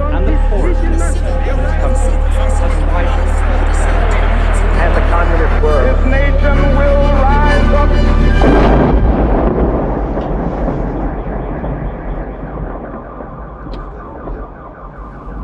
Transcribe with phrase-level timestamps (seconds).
[0.00, 3.32] and the poorest 10% of this country has widened.
[4.82, 5.84] And the communist word.
[5.86, 7.90] This nation will rise up.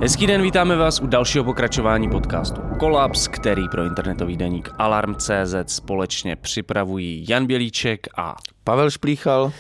[0.01, 6.36] Hezký den, vítáme vás u dalšího pokračování podcastu Kolaps, který pro internetový deník Alarm.cz společně
[6.36, 9.52] připravují Jan Bělíček a Pavel Šplíchal.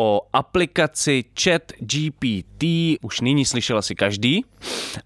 [0.00, 2.64] O aplikaci ChatGPT
[3.02, 4.44] už nyní slyšel asi každý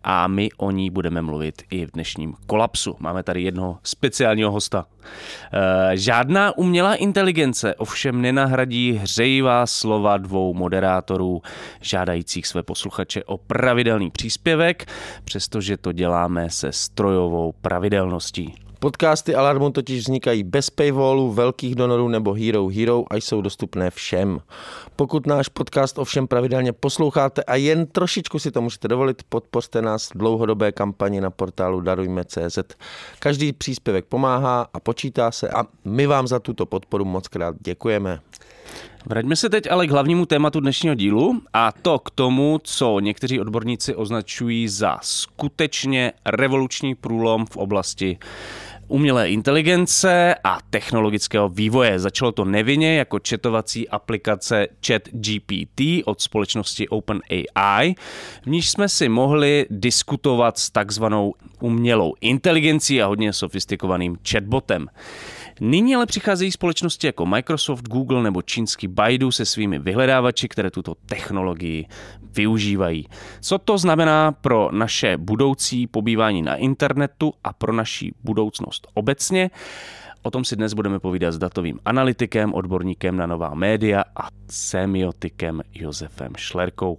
[0.05, 2.97] a my o ní budeme mluvit i v dnešním kolapsu.
[2.99, 4.87] Máme tady jednoho speciálního hosta.
[5.53, 11.43] E, žádná umělá inteligence ovšem nenahradí hřejivá slova dvou moderátorů
[11.81, 14.87] žádajících své posluchače o pravidelný příspěvek,
[15.25, 18.64] přestože to děláme se strojovou pravidelností.
[18.85, 24.41] Podcasty Alarmu totiž vznikají bez paywallu, velkých donorů nebo Hero Hero a jsou dostupné všem.
[24.97, 30.11] Pokud náš podcast ovšem pravidelně posloucháte a jen trošičku si to můžete dovolit, podpořte nás
[30.11, 32.59] v dlouhodobé kampani na portálu Darujme.cz.
[33.19, 38.21] Každý příspěvek pomáhá a počítá se a my vám za tuto podporu moc krát děkujeme.
[39.07, 43.41] Vraťme se teď ale k hlavnímu tématu dnešního dílu a to k tomu, co někteří
[43.41, 48.19] odborníci označují za skutečně revoluční průlom v oblasti
[48.89, 51.99] umělé inteligence a technologického vývoje.
[51.99, 57.95] Začalo to nevinně jako četovací aplikace ChatGPT od společnosti OpenAI,
[58.43, 64.89] v níž jsme si mohli diskutovat s takzvanou umělou inteligencí a hodně sofistikovaným chatbotem.
[65.61, 70.95] Nyní ale přicházejí společnosti jako Microsoft, Google nebo čínský Baidu se svými vyhledávači, které tuto
[71.07, 71.87] technologii
[72.37, 73.07] využívají.
[73.41, 79.51] Co to znamená pro naše budoucí pobývání na internetu a pro naší budoucnost obecně?
[80.23, 85.63] O tom si dnes budeme povídat s datovým analytikem, odborníkem na nová média a semiotikem
[85.75, 86.99] Josefem Šlerkou.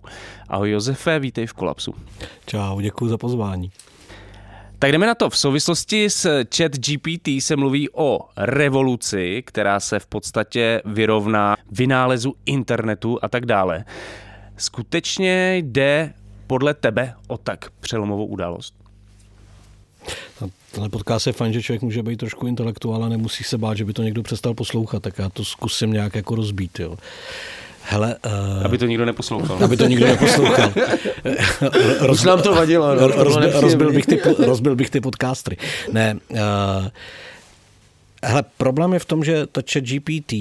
[0.50, 1.96] Ahoj Josefe, vítej v Kolapsu.
[2.46, 3.72] Čau, děkuji za pozvání.
[4.80, 5.30] Tak jdeme na to.
[5.30, 12.36] V souvislosti s chat GPT se mluví o revoluci, která se v podstatě vyrovná vynálezu
[12.46, 13.86] internetu a tak dále.
[14.58, 16.14] Skutečně jde
[16.48, 18.74] podle tebe o tak přelomovou událost?
[20.72, 23.86] Tenhle podcast je fajn, že člověk může být trošku intelektuál a nemusí se bát, že
[23.86, 26.80] by to někdo přestal poslouchat, tak já to zkusím nějak jako rozbít.
[26.80, 26.98] Jo.
[27.88, 29.64] Hele, uh, Aby to nikdo neposlouchal.
[29.64, 30.74] aby to nikdo neposlouchal.
[32.12, 32.96] Už nám to vadilo.
[32.96, 35.58] No, to bylo rozbil, rozbil, bych ty, rozbil bych ty podcastry.
[35.92, 36.38] Ne, uh,
[38.24, 40.34] Hele, problém je v tom, že ta chat GPT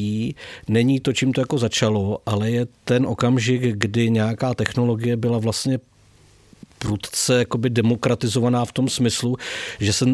[0.69, 5.79] není to, čím to jako začalo, ale je ten okamžik, kdy nějaká technologie byla vlastně
[6.79, 9.37] prudce jakoby demokratizovaná v tom smyslu,
[9.81, 10.07] že se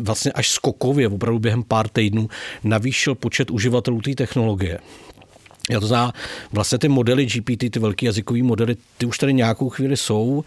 [0.00, 2.28] vlastně až skokově, opravdu během pár týdnů,
[2.64, 4.78] navýšil počet uživatelů té technologie.
[5.70, 6.12] Já to znamená,
[6.52, 10.44] vlastně ty modely GPT, ty velký jazykový modely, ty už tady nějakou chvíli jsou.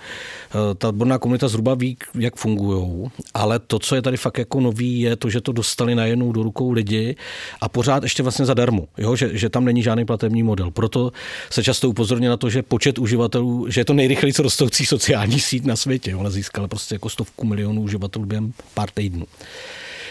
[0.49, 4.59] Eh, Ta odborná komunita zhruba ví, jak fungují, ale to, co je tady fakt jako
[4.59, 7.15] nový, je to, že to dostali najednou do rukou lidi
[7.61, 9.15] a pořád ještě vlastně zadarmo, jo?
[9.15, 10.71] Že, že tam není žádný platební model.
[10.71, 11.11] Proto
[11.49, 15.65] se často upozorně na to, že počet uživatelů, že je to nejrychleji rostoucí sociální síť
[15.65, 19.25] na světě, ale získala prostě jako stovku milionů uživatelů během pár týdnů.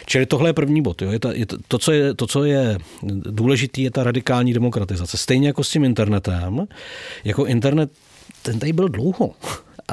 [0.06, 1.02] Čili tohle je první bod.
[1.02, 1.10] Jo.
[1.10, 2.78] Je ta, je to, to, co je, to, co je
[3.30, 5.16] důležité, je ta radikální demokratizace.
[5.16, 6.66] Stejně jako s tím internetem.
[7.24, 7.90] Jako internet,
[8.42, 9.34] ten tady byl dlouho.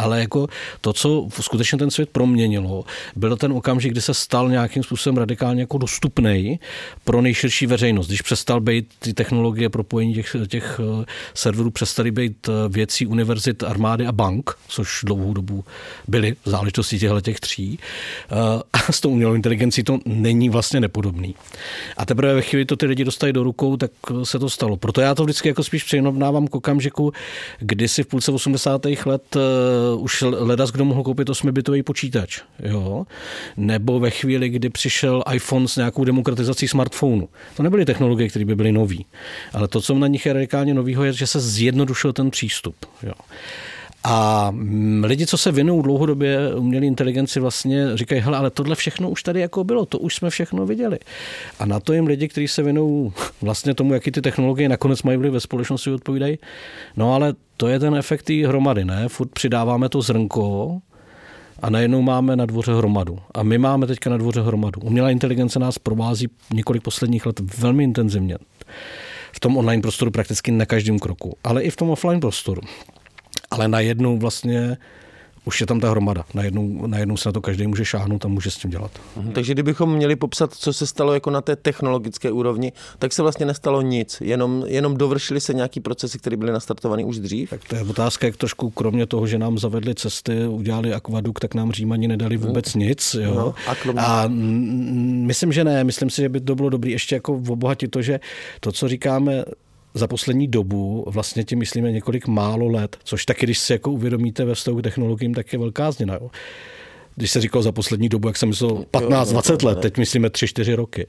[0.02, 0.48] Ale jako
[0.82, 2.84] to, co skutečně ten svět proměnilo,
[3.16, 6.60] byl ten okamžik, kdy se stal nějakým způsobem radikálně jako dostupný
[7.04, 8.08] pro nejširší veřejnost.
[8.08, 13.64] Když přestal být ty technologie propojení těch, těch eh, serverů, přestaly být eh, věcí univerzit,
[13.64, 15.64] armády a bank, což dlouhou dobu
[16.08, 17.80] byly v záležitosti těchto těch tří.
[18.32, 18.36] Eh,
[18.74, 21.36] A s tou umělou inteligencí to není vlastně nepodobný.
[21.98, 23.92] A teprve ve chvíli to ty lidi dostali do rukou, tak
[24.24, 24.78] se to stalo.
[24.78, 27.14] Proto já to vždycky jako spíš přirovnávám k okamžiku,
[27.60, 28.86] kdy si v půlce 80.
[29.06, 29.38] let
[29.98, 32.42] už ledas kdo mohl koupit 8-bitový počítač.
[32.60, 33.06] Jo?
[33.58, 37.30] Nebo ve chvíli, kdy přišel iPhone s nějakou demokratizací smartphonu.
[37.58, 39.06] To nebyly technologie, které by byly nový.
[39.54, 42.76] Ale to, co na nich je radikálně novýho, je, že se zjednodušil ten přístup.
[43.04, 43.14] Jo?
[44.04, 49.10] A mm, lidi, co se věnují dlouhodobě umělé inteligenci, vlastně říkají, hele, ale tohle všechno
[49.10, 51.00] už tady jako bylo, to už jsme všechno viděli.
[51.60, 55.18] A na to jim lidi, kteří se věnují vlastně tomu, jaký ty technologie nakonec mají
[55.18, 56.40] vliv ve společnosti, odpovídají,
[56.98, 59.08] no ale to je ten efekt té hromady, ne?
[59.08, 60.78] Furt přidáváme to zrnko
[61.62, 63.20] a najednou máme na dvoře hromadu.
[63.34, 64.82] A my máme teďka na dvoře hromadu.
[64.82, 68.38] Umělá inteligence nás provází několik posledních let velmi intenzivně.
[69.32, 72.62] V tom online prostoru prakticky na každém kroku, ale i v tom offline prostoru.
[73.52, 74.78] Ale najednou vlastně
[75.46, 76.24] už je tam ta hromada.
[76.34, 78.92] Najednou, najednou se na to každý může šáhnout a může s tím dělat.
[79.18, 79.32] Mhm.
[79.32, 83.46] Takže kdybychom měli popsat, co se stalo jako na té technologické úrovni, tak se vlastně
[83.46, 84.18] nestalo nic.
[84.22, 87.50] Jenom, jenom dovršily se nějaký procesy, které byly nastartovány už dřív.
[87.50, 91.56] Tak to je otázka, jak trošku kromě toho, že nám zavedli cesty, udělali akvaduk, tak
[91.56, 93.16] nám Římani nedali vůbec nic.
[93.20, 93.34] Jo?
[93.36, 94.24] No, a kromě- a
[95.26, 95.84] myslím, že ne.
[95.84, 98.20] Myslím si, že by to bylo dobré ještě jako obohatit to, že
[98.60, 99.44] to, co říkáme
[99.94, 104.46] za poslední dobu, vlastně tím myslíme několik málo let, což taky, když si jako uvědomíte
[104.46, 106.14] ve vztahu k technologiím, tak je velká změna.
[106.14, 106.30] Jo.
[107.16, 111.08] Když se říkal za poslední dobu, jak jsem myslel 15-20 let, teď myslíme 3-4 roky.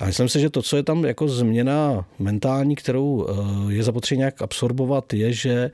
[0.00, 4.18] A myslím si, že to, co je tam jako změna mentální, kterou eh, je zapotřebí
[4.18, 5.70] nějak absorbovat, je, že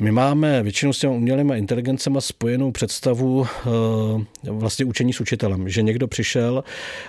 [0.00, 5.82] my máme většinou s těmi umělými inteligencema spojenou představu eh, vlastně učení s učitelem, že
[5.82, 6.64] někdo přišel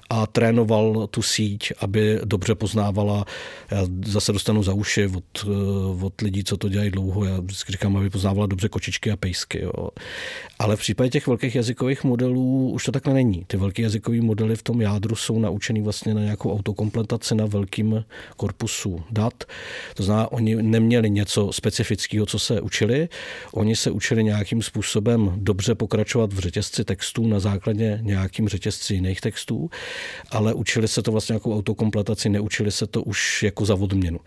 [0.10, 3.26] a trénoval tu síť, aby dobře poznávala,
[3.72, 7.72] já zase dostanu za uši od, eh, od lidí, co to dělají dlouho, já vždycky
[7.72, 9.62] říkám, aby poznávala dobře kočičky a pejsky.
[9.62, 9.90] Jo.
[10.60, 13.44] Ale v případě těch velkých jazykových modelů už to takhle není.
[13.48, 18.06] Ty velké jazykové modely v tom jádru jsou naučený vlastně na nějakou autokompletaci na velkým
[18.38, 19.44] korpusu dat.
[19.94, 23.10] To znamená, oni neměli něco specifického, co se učili.
[23.54, 29.22] Oni se učili nějakým způsobem dobře pokračovat v řetězci textů na základě nějakým řetězci jiných
[29.22, 29.70] textů,
[30.32, 34.20] ale učili se to vlastně nějakou autokompletaci, neučili se to už jako za odměnu.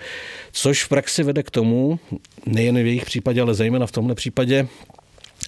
[0.53, 1.99] Což v praxi vede k tomu,
[2.47, 4.69] nejen v jejich případě, ale zejména v tomhle případě,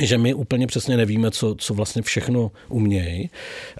[0.00, 3.30] že my úplně přesně nevíme, co, co vlastně všechno umějí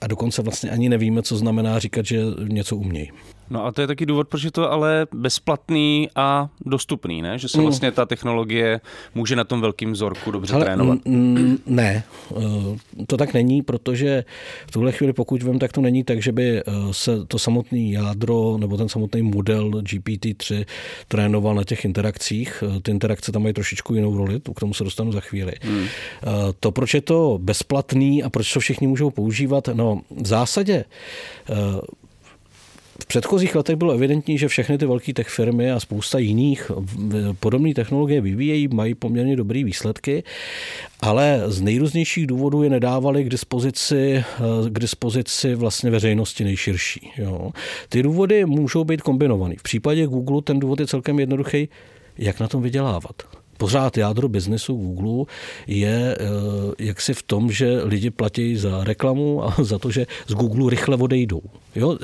[0.03, 3.11] a dokonce vlastně ani nevíme, co znamená říkat, že něco umějí.
[3.51, 7.39] No a to je taky důvod, proč je to ale bezplatný a dostupný, ne?
[7.39, 8.81] Že se vlastně ta technologie
[9.15, 10.99] může na tom velkým vzorku dobře Ale trénovat.
[11.05, 12.03] mm, mm, ne,
[12.37, 14.25] eh, to tak není, protože
[14.67, 17.93] v tuhle chvíli, pokud vím, tak to není tak, že by eh, se to samotný
[17.93, 20.67] jádro nebo ten samotný model GPT-3
[21.09, 22.65] trénoval na těch interakcích.
[22.77, 25.53] Eh, Ty interakce tam mají trošičku jinou roli, k tomu se dostanu za chvíli.
[25.63, 25.87] Hmm.
[26.61, 30.85] To, proč je to bezplatný a proč to všichni můžou používat, no v zásadě
[33.01, 36.71] v předchozích letech bylo evidentní, že všechny ty velké tech firmy a spousta jiných
[37.41, 40.23] podobné technologie vyvíjejí, mají poměrně dobré výsledky,
[41.01, 44.25] ale z nejrůznějších důvodů je nedávali k dispozici, eh,
[44.71, 47.13] k dispozici vlastně veřejnosti nejširší.
[47.19, 47.51] Jo.
[47.89, 49.57] Ty důvody můžou být kombinovaný.
[49.57, 51.69] V případě Google ten důvod je celkem jednoduchý,
[52.19, 55.25] jak na tom vydělávat pořád jádro biznesu Google
[55.67, 56.25] je eh,
[56.79, 60.97] jaksi v tom, že lidi platí za reklamu a za to, že z Google rychle
[60.97, 61.41] odejdou.
[61.75, 61.99] Jo?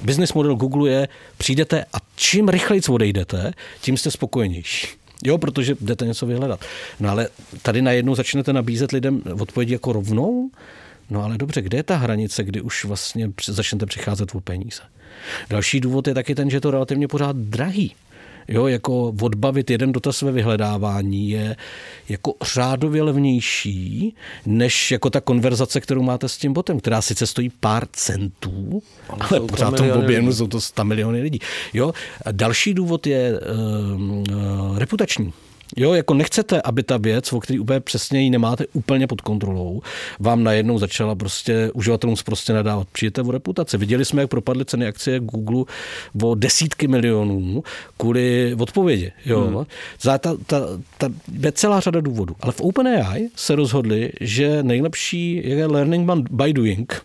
[0.00, 4.86] Business model Google je, přijdete a čím rychleji odejdete, tím jste spokojenější.
[5.24, 6.60] Jo, protože jdete něco vyhledat.
[7.00, 7.28] No ale
[7.62, 10.50] tady najednou začnete nabízet lidem odpovědi jako rovnou,
[11.10, 14.82] No ale dobře, kde je ta hranice, kdy už vlastně začnete přicházet o peníze?
[15.50, 17.94] Další důvod je taky ten, že je to relativně pořád drahý.
[18.48, 21.56] Jo, jako odbavit jeden dotaz ve vyhledávání je
[22.08, 24.14] jako řádově levnější,
[24.46, 29.40] než jako ta konverzace, kterou máte s tím botem, která sice stojí pár centů, ale
[29.40, 31.38] to pořád tom objemu jsou to 100 miliony lidí.
[31.72, 31.92] Jo?
[32.24, 35.32] A další důvod je um, uh, reputační.
[35.76, 39.82] Jo, jako nechcete, aby ta věc, o který úplně přesně ji nemáte úplně pod kontrolou,
[40.20, 42.88] vám najednou začala prostě uživatelům prostě nadávat.
[42.92, 43.76] Přijete o reputaci.
[43.78, 45.64] Viděli jsme, jak propadly ceny akcie Google
[46.22, 47.64] o desítky milionů
[47.96, 49.12] kvůli odpovědi.
[49.24, 49.40] Jo.
[49.40, 49.64] Hmm.
[50.02, 50.60] Ta, ta, ta,
[50.98, 51.08] ta,
[51.40, 52.36] je celá řada důvodů.
[52.40, 57.04] Ale v OpenAI se rozhodli, že nejlepší je learning by doing,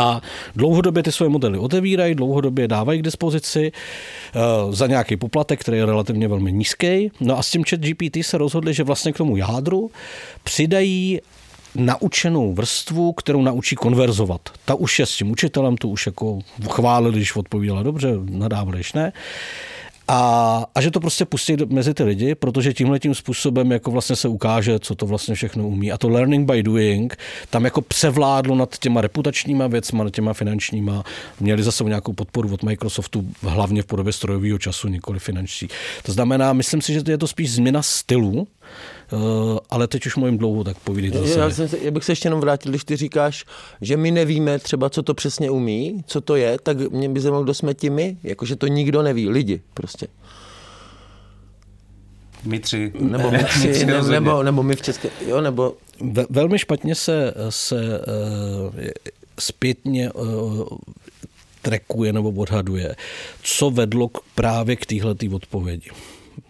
[0.00, 0.20] a
[0.56, 5.86] dlouhodobě ty své modely otevírají, dlouhodobě dávají k dispozici uh, za nějaký poplatek, který je
[5.86, 7.10] relativně velmi nízký.
[7.20, 9.90] No a s tím chat GPT se rozhodli, že vlastně k tomu jádru
[10.44, 11.20] přidají
[11.74, 14.40] naučenou vrstvu, kterou naučí konverzovat.
[14.64, 16.38] Ta už je s tím učitelem, tu už jako
[16.68, 19.12] chválili, když odpovídala dobře, nadávali, když ne.
[20.12, 24.16] A, a že to prostě pustí mezi ty lidi, protože tímhle tím způsobem jako vlastně
[24.16, 25.92] se ukáže, co to vlastně všechno umí.
[25.92, 27.16] A to learning by doing
[27.50, 31.04] tam jako převládlo nad těma reputačníma věcma, nad těma finančníma.
[31.40, 35.68] Měli zase nějakou podporu od Microsoftu, hlavně v podobě strojového času, nikoli finanční.
[36.02, 38.46] To znamená, myslím si, že je to spíš změna stylu,
[39.70, 41.40] ale teď už mluvím dlouho, tak povídejte zase.
[41.40, 43.44] Já, jsem se, já bych se ještě jenom vrátil, když ty říkáš,
[43.80, 47.44] že my nevíme třeba, co to přesně umí, co to je, tak mě by zajímalo,
[47.44, 50.06] kdo jsme ti my, jakože to nikdo neví, lidi prostě.
[52.44, 52.92] My tři.
[53.00, 56.94] Nebo my tři, tři ne, nebo, nebo my v České, jo, nebo Ve, velmi špatně
[56.94, 58.84] se, se uh,
[59.38, 60.68] zpětně uh,
[61.62, 62.96] trekuje nebo odhaduje,
[63.42, 65.90] co vedlo k, právě k téhle odpovědi.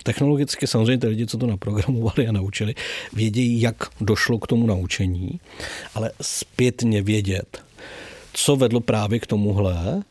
[0.03, 2.75] Technologicky samozřejmě ty lidi, co to naprogramovali a naučili,
[3.13, 5.41] vědějí, jak došlo k tomu naučení,
[5.95, 7.63] ale zpětně vědět,
[8.33, 10.03] co vedlo právě k tomuhle,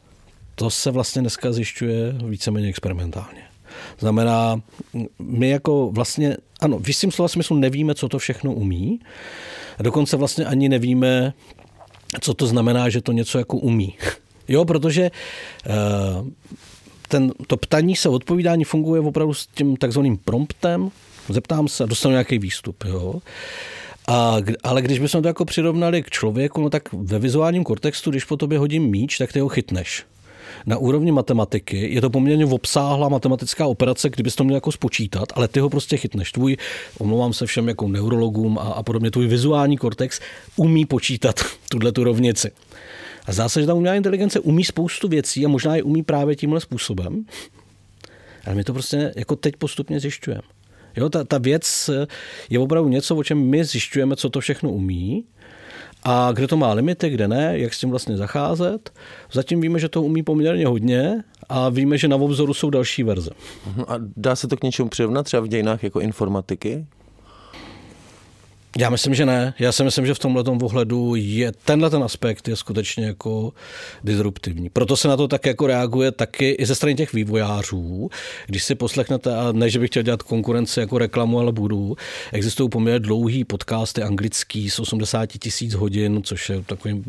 [0.55, 3.41] to se vlastně dneska zjišťuje víceméně experimentálně.
[3.99, 4.61] Znamená,
[5.19, 8.99] my jako vlastně, ano, v jistým slova smyslu nevíme, co to všechno umí.
[9.77, 11.33] A dokonce vlastně ani nevíme,
[12.21, 13.97] co to znamená, že to něco jako umí.
[14.51, 15.11] Jo, protože
[16.21, 16.27] uh,
[17.09, 20.91] ten, to ptaní se, odpovídání funguje opravdu s tím takzvaným promptem,
[21.29, 22.83] zeptám se dostanu nějaký výstup.
[22.87, 23.21] Jo.
[24.07, 28.23] A, ale když bychom to jako přirovnali k člověku, no tak ve vizuálním kortextu, když
[28.23, 30.05] po tobě hodím míč, tak ty ho chytneš
[30.65, 35.47] na úrovni matematiky je to poměrně obsáhlá matematická operace, kdybys to měl jako spočítat, ale
[35.47, 36.31] ty ho prostě chytneš.
[36.31, 36.57] Tvůj,
[36.97, 40.19] omlouvám se všem jako neurologům a, a podobně, tvůj vizuální kortex
[40.55, 41.35] umí počítat
[41.69, 42.51] tuhle tu rovnici.
[43.29, 46.35] A zdá se, že ta umělá inteligence umí spoustu věcí a možná je umí právě
[46.35, 47.25] tímhle způsobem.
[48.45, 50.41] Ale my to prostě jako teď postupně zjišťujeme.
[50.97, 51.89] Jo, ta, ta věc
[52.49, 55.25] je opravdu něco, o čem my zjišťujeme, co to všechno umí
[56.03, 58.93] a kde to má limity, kde ne, jak s tím vlastně zacházet.
[59.31, 63.31] Zatím víme, že to umí poměrně hodně a víme, že na obzoru jsou další verze.
[63.67, 66.85] Mhm, a dá se to k něčemu přirovnat třeba v dějinách jako informatiky?
[68.77, 69.53] Já myslím, že ne.
[69.59, 73.53] Já si myslím, že v tomhle ohledu je tenhle ten aspekt je skutečně jako
[74.03, 74.69] disruptivní.
[74.69, 78.09] Proto se na to tak jako reaguje taky i ze strany těch vývojářů.
[78.47, 81.95] Když si poslechnete, a ne, že bych chtěl dělat konkurenci jako reklamu, ale budu,
[82.31, 87.03] existují poměrně dlouhý podcasty anglický z 80 tisíc hodin, což je takový,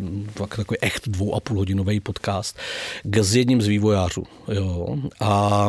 [0.56, 2.58] takový echt dvou a půl hodinový podcast
[3.20, 4.22] s jedním z vývojářů.
[4.52, 4.96] Jo.
[5.20, 5.68] A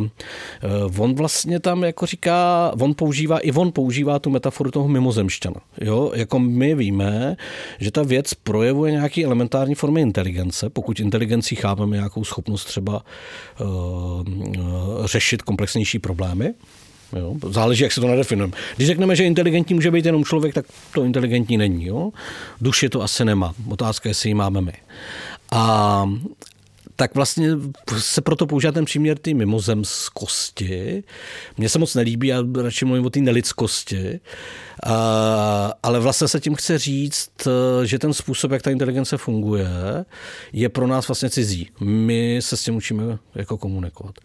[0.63, 5.61] e, on vlastně tam jako říká, on používá, i on používá tu metaforu toho mimozemšťana.
[5.81, 7.35] Jo, jako my víme,
[7.79, 13.05] že ta věc projevuje nějaký elementární formy inteligence, pokud inteligencí chápeme nějakou schopnost třeba
[13.61, 16.53] uh, uh, řešit komplexnější problémy,
[17.15, 17.35] Jo?
[17.49, 18.53] Záleží, jak se to nadefinujeme.
[18.75, 21.85] Když řekneme, že inteligentní může být jenom člověk, tak to inteligentní není.
[21.85, 22.11] Jo?
[22.61, 23.53] Duši to asi nemá.
[23.69, 24.73] Otázka je, jestli ji máme my.
[25.51, 26.09] A
[26.95, 27.49] tak vlastně
[27.97, 31.03] se proto používá ten příměr ty mimozemskosti.
[31.57, 34.19] Mně se moc nelíbí, já radši mluvím o té nelidskosti,
[35.83, 37.31] ale vlastně se tím chce říct,
[37.83, 39.67] že ten způsob, jak ta inteligence funguje,
[40.53, 41.69] je pro nás vlastně cizí.
[41.79, 44.15] My se s tím učíme jako komunikovat.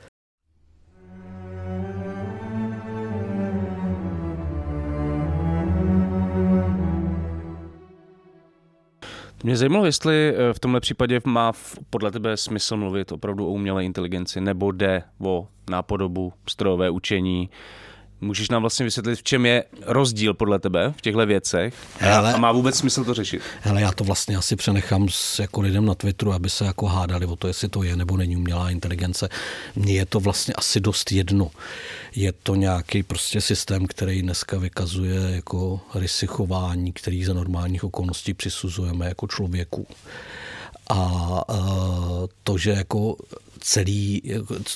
[9.44, 11.52] Mě zajímalo, jestli eh, v tomhle případě má
[11.90, 17.50] podle tebe smysl mluvit opravdu o umělé inteligenci, nebo jde o nápodobu, strojové učení,
[18.20, 22.36] Můžeš nám vlastně vysvětlit, v čem je rozdíl podle tebe v těchto věcech hele, a
[22.36, 23.42] má vůbec smysl to řešit?
[23.60, 27.26] Hele, já to vlastně asi přenechám s jako lidem na Twitteru, aby se jako hádali
[27.26, 29.28] o to, jestli to je nebo není umělá inteligence.
[29.76, 31.50] Mně je to vlastně asi dost jedno.
[32.14, 38.34] Je to nějaký prostě systém, který dneska vykazuje jako rysy chování, který za normálních okolností
[38.34, 39.86] přisuzujeme jako člověku.
[40.90, 41.44] A
[42.44, 43.16] to, že jako
[43.60, 44.22] celý,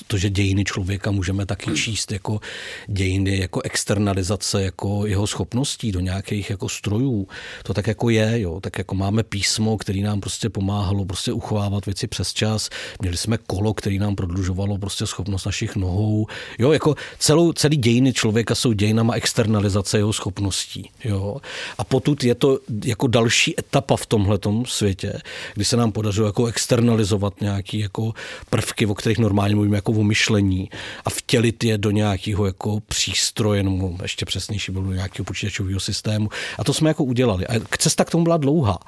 [0.07, 2.39] to, že dějiny člověka můžeme taky číst jako
[2.87, 7.27] dějiny, jako externalizace jako jeho schopností do nějakých jako strojů.
[7.63, 8.59] To tak jako je, jo.
[8.59, 12.69] Tak jako máme písmo, který nám prostě pomáhalo prostě uchovávat věci přes čas.
[13.01, 16.27] Měli jsme kolo, který nám prodlužovalo prostě schopnost našich nohou.
[16.59, 20.89] Jo, jako celou, celý dějiny člověka jsou dějinama externalizace jeho schopností.
[21.03, 21.37] Jo.
[21.77, 25.13] A potud je to jako další etapa v tomhle světě,
[25.53, 28.13] kdy se nám podařilo jako externalizovat nějaký jako
[28.49, 30.69] prvky prvky, o kterých normálně mluvíme jako o myšlení
[31.05, 36.29] a vtělit je do nějakého jako přístroje, nebo ještě přesnější bylo do nějakého počítačového systému.
[36.59, 37.47] A to jsme jako udělali.
[37.47, 38.79] A cesta k tomu byla dlouhá.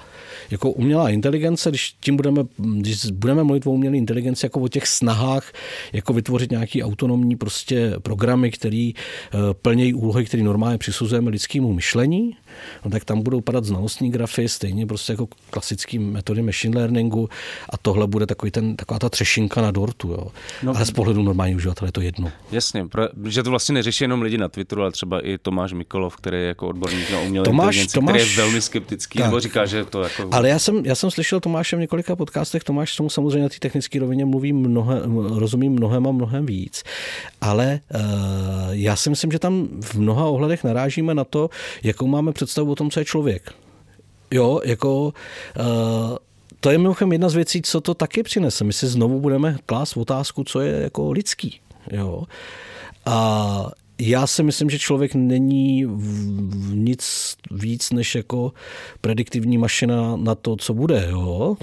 [0.51, 4.87] Jako umělá inteligence, když tím budeme, když budeme mluvit o umělé inteligenci jako o těch
[4.87, 5.53] snahách,
[5.93, 12.35] jako vytvořit nějaký autonomní prostě programy, které eh, plnějí úlohy, které normálně přisuzujeme lidskému myšlení,
[12.85, 17.29] no tak tam budou padat znalostní grafy, stejně prostě jako klasický metody machine learningu
[17.69, 20.11] a tohle bude takový ten, taková ta třešinka na dortu.
[20.11, 20.27] Jo.
[20.63, 22.31] No, ale z pohledu normální uživatele je to jedno.
[22.51, 22.87] Jasně,
[23.25, 26.43] že to vlastně neřeší jenom lidi na Twitteru, ale třeba i Tomáš Mikolov, který je
[26.43, 29.27] jako odborník na umělé Tomáš, inteligenci, Tomáš, který je velmi skeptický, tak.
[29.27, 30.29] nebo říká, že to jako...
[30.31, 33.55] Ale já jsem, já jsem slyšel Tomáše v několika podcastech, Tomáš tomu samozřejmě na té
[33.59, 35.01] technické rovině mluví mnohe,
[35.39, 36.83] rozumí mnohem a mnohem víc,
[37.41, 38.01] ale uh,
[38.69, 41.49] já si myslím, že tam v mnoha ohledech narážíme na to,
[41.83, 43.51] jakou máme představu o tom, co je člověk.
[44.31, 45.13] Jo, jako uh,
[46.63, 48.63] to je mimochodem jedna z věcí, co to taky přinese.
[48.63, 51.60] My si znovu budeme klást otázku, co je jako lidský.
[51.91, 52.24] Jo.
[53.05, 58.53] A já si myslím, že člověk není v- nic víc než jako
[59.01, 61.08] prediktivní mašina na to, co bude.
[61.10, 61.58] Jo?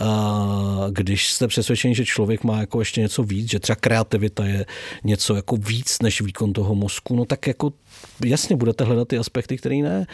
[0.00, 4.66] A když jste přesvědčeni, že člověk má jako ještě něco víc, že třeba kreativita je
[5.04, 7.72] něco jako víc než výkon toho mozku, no tak jako
[8.24, 10.06] jasně budete hledat ty aspekty, které ne,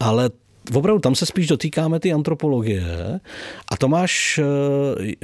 [0.00, 0.30] ale
[0.74, 2.84] opravdu tam se spíš dotýkáme ty antropologie
[3.70, 5.14] a Tomáš, eh,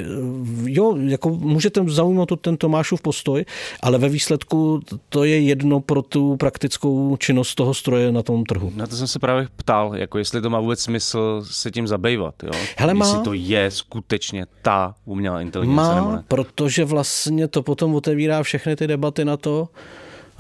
[0.65, 3.45] jo, jako můžete zaujmout ten Tomášův postoj,
[3.83, 8.73] ale ve výsledku to je jedno pro tu praktickou činnost toho stroje na tom trhu.
[8.77, 12.35] Na to jsem se právě ptal, jako jestli to má vůbec smysl se tím zabývat,
[12.43, 12.51] jo?
[12.77, 13.07] Hele, má.
[13.07, 16.25] Jestli to je skutečně ta umělá inteligence nebo Má, ne.
[16.29, 19.69] protože vlastně to potom otevírá všechny ty debaty na to,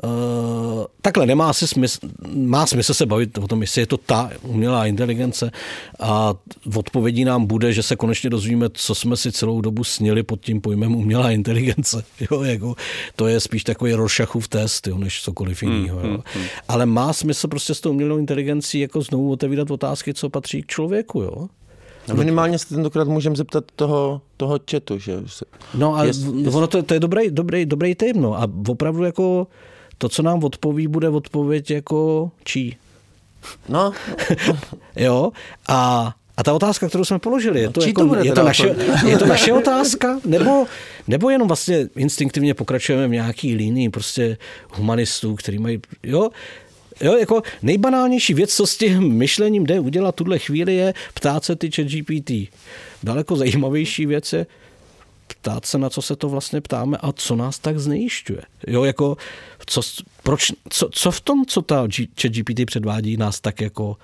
[0.04, 1.98] Uh, takhle nemá asi smysl,
[2.34, 5.50] má smysl se bavit o tom, jestli je to ta umělá inteligence
[6.00, 6.34] a
[6.66, 10.40] v odpovědí nám bude, že se konečně dozvíme, co jsme si celou dobu snili pod
[10.40, 12.04] tím pojmem umělá inteligence.
[12.30, 12.74] Jo, jako,
[13.16, 16.00] to je spíš takový Rorschachův test, jo, než cokoliv jiného.
[16.06, 16.18] Jo.
[16.68, 20.66] Ale má smysl prostě s tou umělou inteligencí jako znovu otevírat otázky, co patří k
[20.66, 21.22] člověku.
[21.22, 21.48] Jo.
[22.08, 25.44] A minimálně se tentokrát můžeme zeptat toho, toho chatu, že se,
[25.74, 28.38] No a Jest- jest, ono to, to je dobrý, dobrý, dobrý tým, no.
[28.40, 29.46] A opravdu jako
[30.02, 32.76] to, co nám odpoví, bude odpověď jako čí.
[33.68, 33.92] no,
[34.96, 35.30] Jo?
[35.68, 38.76] A, a ta otázka, kterou jsme položili, je to, čí jako, to je, to naše,
[39.06, 40.20] je to naše otázka?
[40.24, 40.66] Nebo,
[41.08, 44.36] nebo jenom vlastně instinktivně pokračujeme v nějaký línii prostě
[44.70, 46.30] humanistů, který mají, jo,
[47.00, 51.56] Jo, jako nejbanálnější věc, co s tím myšlením jde udělat tuhle chvíli, je ptát se
[51.56, 52.30] ty chat GPT.
[53.02, 54.46] Daleko zajímavější věc je
[55.34, 58.42] ptát se, na co se to vlastně ptáme a co nás tak znejišťuje.
[58.66, 59.16] Jo, jako,
[59.66, 59.80] co,
[60.22, 61.88] proč, co, co v tom, co ta
[62.20, 63.96] chat GPT předvádí, nás tak jako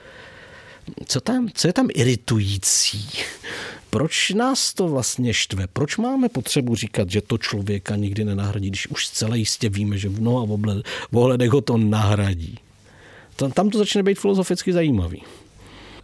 [1.07, 3.09] co, tam, co je tam iritující?
[3.91, 5.67] Proč nás to vlastně štve?
[5.67, 10.09] Proč máme potřebu říkat, že to člověka nikdy nenahradí, když už zcela jistě víme, že
[10.09, 10.47] v mnoha
[11.13, 12.59] ohledech ho to nahradí?
[13.37, 15.23] Tam, tam to začne být filozoficky zajímavý.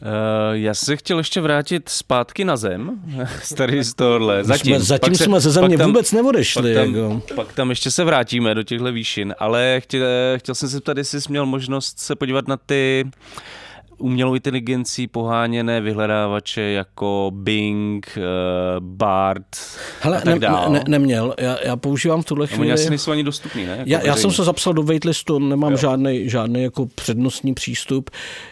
[0.04, 0.10] Uh,
[0.52, 2.90] já se chtěl ještě vrátit zpátky na zem,
[3.56, 4.44] tady z tohohle.
[4.44, 7.22] Zatím, jsme- zatím Pak jsme ze země pak vůbec neodešli, Pak tam, jako.
[7.34, 10.06] pak tam ještě se vrátíme do těchto výšin, ale chtěl,
[10.36, 13.04] chtěl jsem se ptat, jestli jsi měl možnost se podívat na ty
[13.98, 18.22] umělou inteligencí poháněné vyhledávače jako Bing, uh,
[18.80, 19.46] Bard
[20.00, 20.70] Hele, a tak ne, dál.
[20.72, 21.34] ne, neměl.
[21.38, 22.72] Já, já používám v tuhle A Oni chvíli...
[22.72, 23.70] asi nejsou ani dostupný, ne?
[23.70, 28.10] Jako Já, já jsem se zapsal do waitlistu, nemám žádný, žádný jako přednostní přístup.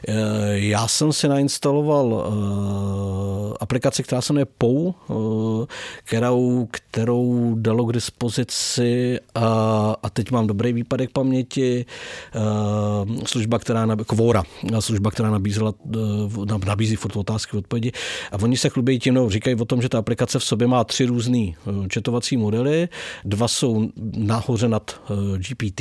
[0.09, 0.13] Eh,
[0.59, 5.65] Já jsem si nainstaloval uh, aplikaci, která se jmenuje POU, uh,
[6.05, 11.87] kterou, kterou dalo k dispozici a, a teď mám dobrý výpadek paměti,
[13.27, 14.43] služba, která nab, Kvora,
[14.81, 17.93] služba, která nabízela, uh, nabízí furt otázky, odpovědi
[18.33, 20.85] a oni se chlubí tím, no, říkají o tom, že ta aplikace v sobě má
[20.85, 21.53] tři různé
[21.89, 22.89] četovací modely,
[23.25, 25.81] dva jsou nahoře nad eh, GPT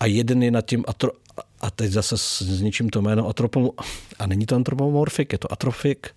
[0.00, 1.10] a jeden je nad tím atro,
[1.60, 3.70] a teď zase s- zničím to jméno atropom,
[4.18, 6.10] a není to antropomorfik, je to atrofik,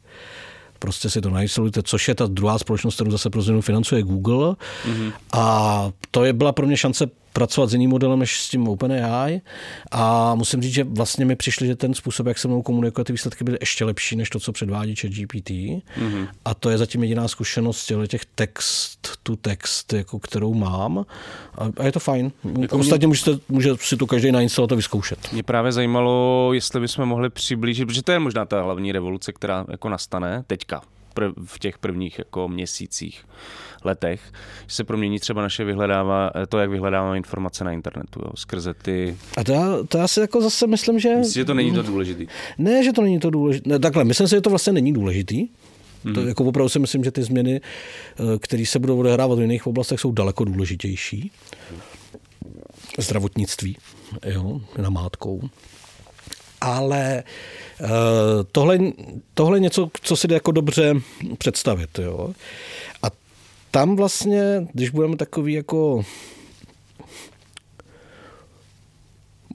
[0.80, 4.56] prostě si to nainstalujte, což je ta druhá společnost, kterou zase pro změnu financuje Google.
[4.86, 5.12] Mm-hmm.
[5.34, 9.42] A to je byla pro mě šance pracovat s jiným modelem než s tím OpenAI.
[9.92, 13.14] A musím říct, že vlastně mi přišli, že ten způsob, jak se mnou komunikuje, ty
[13.14, 15.50] výsledky byly ještě lepší, než to, co předvádí ChatGPT.
[15.50, 16.28] Mm-hmm.
[16.46, 21.06] A to je zatím jediná zkušenost těch text tu text, jako kterou mám.
[21.58, 22.32] A, a je to fajn.
[22.60, 25.20] Jako Ostatně můžete, může si to každý nainstalovat a vyzkoušet.
[25.34, 29.66] Mě právě zajímalo, jestli bychom mohli přiblížit, protože to je možná ta hlavní revoluce, která
[29.70, 30.82] jako nastane teďka
[31.16, 33.26] prv, v těch prvních jako měsících,
[33.84, 34.22] letech,
[34.68, 39.18] že se promění třeba naše vyhledává, to, jak vyhledáváme informace na internetu, jo, skrze ty...
[39.38, 41.16] A to já, to já si jako zase myslím, že...
[41.16, 42.28] Myslím, že to není to důležitý.
[42.58, 43.70] Ne, že to není to důležité.
[43.70, 45.48] Ne, takhle, myslím si, že to vlastně není důležitý.
[46.14, 49.68] To jako opravdu si myslím, že ty změny, eh, které se budou odehrávat v jiných
[49.68, 51.32] oblastech, jsou daleko důležitější.
[53.00, 53.78] Zdravotnictví,
[54.26, 55.42] jo, namátkou.
[56.66, 57.88] Ale eh,
[58.52, 58.80] tohle,
[59.34, 60.94] tohle je něco, co si jde jako dobře
[61.38, 62.00] představit.
[62.00, 62.34] Jo.
[63.04, 63.08] A
[63.72, 66.06] tam vlastně, když budeme takový jako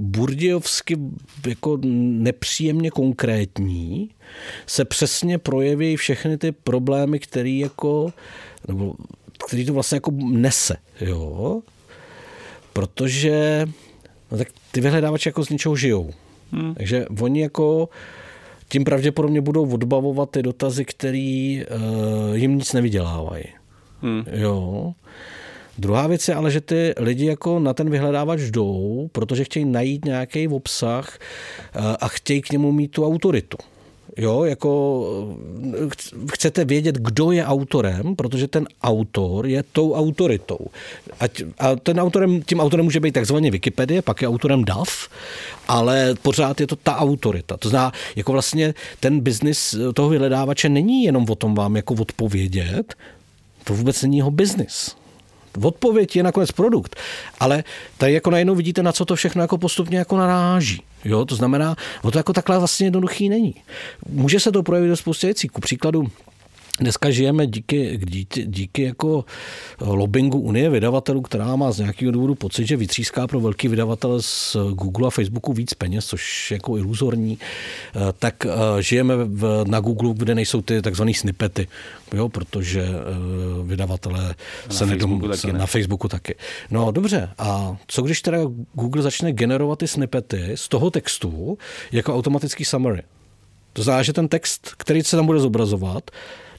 [0.00, 0.96] burdějovsky
[1.46, 4.10] jako nepříjemně konkrétní,
[4.66, 8.12] se přesně projeví všechny ty problémy, který jako,
[8.68, 8.94] nebo
[9.46, 11.62] který to vlastně jako nese, jo.
[12.72, 13.66] Protože
[14.30, 16.10] no tak ty vyhledávače jako z něčeho žijou.
[16.52, 16.74] Hmm.
[16.74, 17.88] Takže oni jako
[18.68, 23.44] tím pravděpodobně budou odbavovat ty dotazy, který uh, jim nic nevydělávají.
[24.02, 24.24] Hmm.
[24.32, 24.92] Jo.
[25.78, 30.04] Druhá věc je ale, že ty lidi jako na ten vyhledávač jdou, protože chtějí najít
[30.04, 33.56] nějaký obsah eh, a chtějí k němu mít tu autoritu.
[34.16, 34.70] Jo, jako
[35.96, 40.58] ch- chcete vědět, kdo je autorem, protože ten autor je tou autoritou.
[41.58, 45.08] A ten autorem, tím autorem může být takzvaně Wikipedie, pak je autorem DAF,
[45.68, 47.56] ale pořád je to ta autorita.
[47.56, 52.94] To znamená, jako vlastně ten biznis toho vyhledávače není jenom o tom vám jako odpovědět,
[53.64, 54.99] to vůbec není jeho biznis.
[55.62, 56.96] Odpověď je nakonec produkt,
[57.40, 57.64] ale
[57.98, 60.82] tady jako najednou vidíte, na co to všechno jako postupně jako naráží.
[61.04, 63.54] Jo, to znamená, no to jako takhle vlastně jednoduchý není.
[64.08, 65.48] Může se to projevit do spoustě věcí.
[65.48, 66.10] Ku příkladu,
[66.80, 69.24] Dneska žijeme díky, díky, díky jako
[69.80, 74.56] lobbingu Unie vydavatelů, která má z nějakého důvodu pocit, že vytříská pro velký vydavatele z
[74.72, 77.38] Google a Facebooku víc peněz, což je jako iluzorní,
[78.18, 78.46] tak
[78.80, 81.68] žijeme v, na Google, kde nejsou ty takzvané snippety,
[82.14, 82.88] jo, protože
[83.64, 84.34] vydavatelé
[84.68, 85.58] na se nedom, taky, ne?
[85.58, 86.34] na Facebooku taky.
[86.70, 88.38] No dobře, a co když teda
[88.74, 91.58] Google začne generovat ty snippety z toho textu
[91.92, 93.02] jako automatický summary?
[93.72, 96.10] To znamená, že ten text, který se tam bude zobrazovat,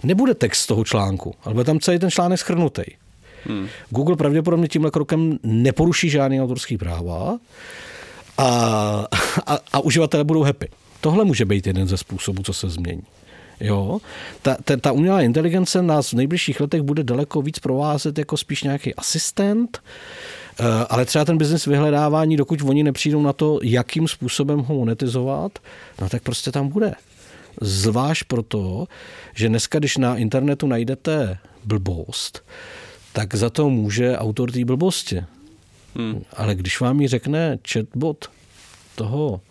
[0.03, 2.83] nebude text z toho článku, ale bude tam celý ten článek schrnutý.
[3.45, 3.67] Hmm.
[3.89, 7.39] Google pravděpodobně tímhle krokem neporuší žádný autorský práva
[8.37, 8.47] a,
[9.45, 10.69] a, a uživatelé budou happy.
[11.01, 13.03] Tohle může být jeden ze způsobů, co se změní.
[13.59, 13.99] Jo?
[14.41, 18.63] Ta, ta, ta umělá inteligence nás v nejbližších letech bude daleko víc provázet jako spíš
[18.63, 19.79] nějaký asistent,
[20.59, 25.59] eh, ale třeba ten biznis vyhledávání, dokud oni nepřijdou na to, jakým způsobem ho monetizovat,
[26.01, 26.93] no tak prostě tam bude.
[27.61, 28.87] Zvlášť proto,
[29.35, 32.43] že dneska, když na internetu najdete blbost,
[33.13, 35.23] tak za to může autor té blbosti.
[35.95, 36.23] Hmm.
[36.33, 38.31] Ale když vám ji řekne chatbot
[38.95, 39.41] toho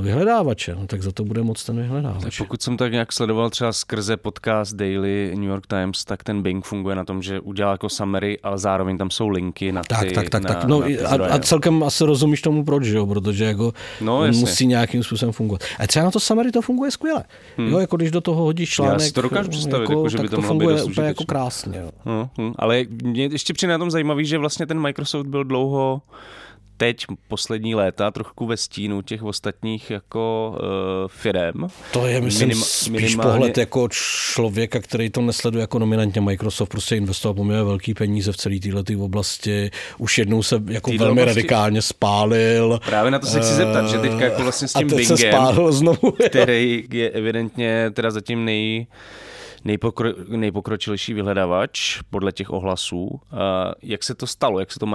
[0.00, 2.22] vyhledávače, no tak za to bude moc ten vyhledávač.
[2.22, 6.42] Tak pokud jsem tak nějak sledoval třeba skrze podcast Daily New York Times, tak ten
[6.42, 9.88] Bing funguje na tom, že udělá jako summary, ale zároveň tam jsou linky na ty,
[9.88, 10.42] Tak, tak, tak.
[10.42, 10.64] Na, tak.
[10.64, 13.06] No, na ty a, a, celkem asi rozumíš tomu proč, jo?
[13.06, 15.60] protože jako no, musí nějakým způsobem fungovat.
[15.78, 17.24] A třeba na to summary to funguje skvěle.
[17.56, 17.68] Hmm.
[17.68, 20.18] Jo, jako když do toho hodíš článek, Já si to dokážu představit, jako, jako, že
[20.18, 21.78] by to, to funguje úplně jako krásně.
[21.78, 21.90] Jo.
[22.04, 26.02] No, hm, ale mě ještě přijde na tom zajímavý, že vlastně ten Microsoft byl dlouho
[26.76, 30.58] teď poslední léta trochu ve stínu těch ostatních jako uh,
[31.06, 31.52] firem.
[31.92, 33.32] To je, myslím, Minim, spíš minimálně...
[33.32, 33.88] pohled jako
[34.32, 36.20] člověka, který to nesleduje jako nominantně.
[36.20, 39.70] Microsoft prostě investoval poměrně velký peníze v celé této oblasti.
[39.98, 41.40] Už jednou se jako velmi oblasti...
[41.40, 42.80] radikálně spálil.
[42.86, 45.16] Právě na to se chci uh, zeptat, že teďka jako vlastně s tím Bingem, se
[45.16, 48.86] spálil znovu, který je evidentně teda zatím nej
[49.64, 53.06] nejpokro, nejpokročilejší vyhledávač podle těch ohlasů.
[53.06, 53.18] Uh,
[53.82, 54.60] jak se to stalo?
[54.60, 54.86] Jak se to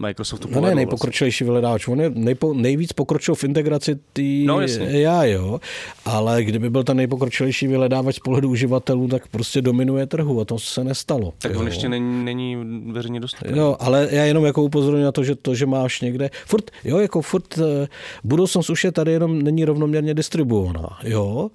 [0.00, 0.62] Microsoftu povedlo?
[0.62, 1.44] No ne, nejpokročilejší vlastně?
[1.44, 1.88] vyhledávač.
[1.88, 5.60] On je nejpo, nejvíc pokročil v integraci tý no, já, jo.
[6.04, 10.58] Ale kdyby byl ten nejpokročilejší vyhledávač z pohledu uživatelů, tak prostě dominuje trhu a to
[10.58, 11.32] se nestalo.
[11.38, 11.60] Tak jo.
[11.60, 12.56] on ještě není, není
[12.92, 13.58] veřejně dostupný.
[13.58, 16.98] Jo, ale já jenom jako upozorňuji na to, že to, že máš někde, furt, jo,
[16.98, 17.88] jako furt, eh,
[18.24, 21.50] budoucnost už je tady jenom není rovnoměrně distribuovaná, jo.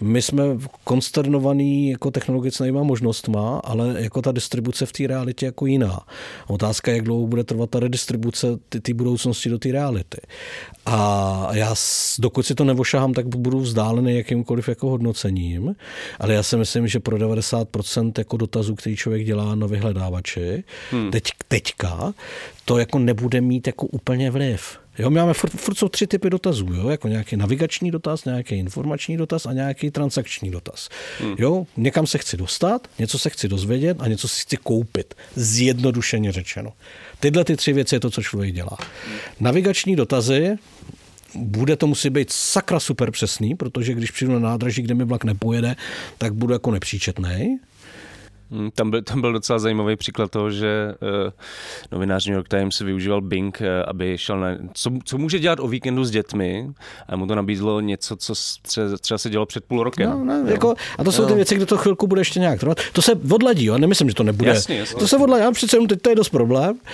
[0.00, 0.44] My jsme
[0.84, 6.00] konsternovaný jako technologickou možnostma, ale jako ta distribuce v té realitě jako jiná.
[6.46, 8.46] Otázka je, jak dlouho bude trvat ta redistribuce
[8.82, 10.18] té budoucnosti do té reality.
[10.86, 11.74] A já,
[12.18, 15.76] dokud si to nevošahám, tak budu vzdálený jakýmkoliv jako hodnocením,
[16.18, 21.10] ale já si myslím, že pro 90% jako dotazů, který člověk dělá na vyhledávači, hmm.
[21.10, 22.14] teď, teďka,
[22.64, 24.78] to jako nebude mít jako úplně vliv.
[24.98, 28.54] Jo, my máme furt, furt jsou tři typy dotazů, jo, jako nějaký navigační dotaz, nějaký
[28.54, 30.88] informační dotaz a nějaký transakční dotaz.
[31.20, 31.34] Hmm.
[31.38, 36.32] Jo, někam se chci dostat, něco se chci dozvědět a něco si chci koupit, zjednodušeně
[36.32, 36.72] řečeno.
[37.20, 38.78] Tyhle ty tři věci je to, co člověk dělá.
[39.40, 40.56] Navigační dotazy,
[41.34, 45.24] bude to musí být sakra super přesný, protože když přijdu na nádraží, kde mi vlak
[45.24, 45.76] nepojede,
[46.18, 47.58] tak budu jako nepříčetný.
[48.50, 51.32] Hmm, tam byl, tam byl docela zajímavý příklad toho, že uh,
[51.92, 54.48] novinář New York Times využíval Bing, uh, aby šel na...
[54.74, 56.70] Co, co může dělat o víkendu s dětmi?
[57.08, 60.10] A mu to nabídlo něco, co třeba, třeba se dělo před půl rokem.
[60.10, 61.28] No, no, jako, a to jsou no.
[61.28, 62.78] ty věci, kde to chvilku bude ještě nějak trvat.
[62.92, 63.78] To se odladí, jo?
[63.78, 64.50] nemyslím, že to nebude.
[64.50, 64.98] Jasně, jasně.
[64.98, 66.78] To se odladí, já přece jenom teď to je dost problém.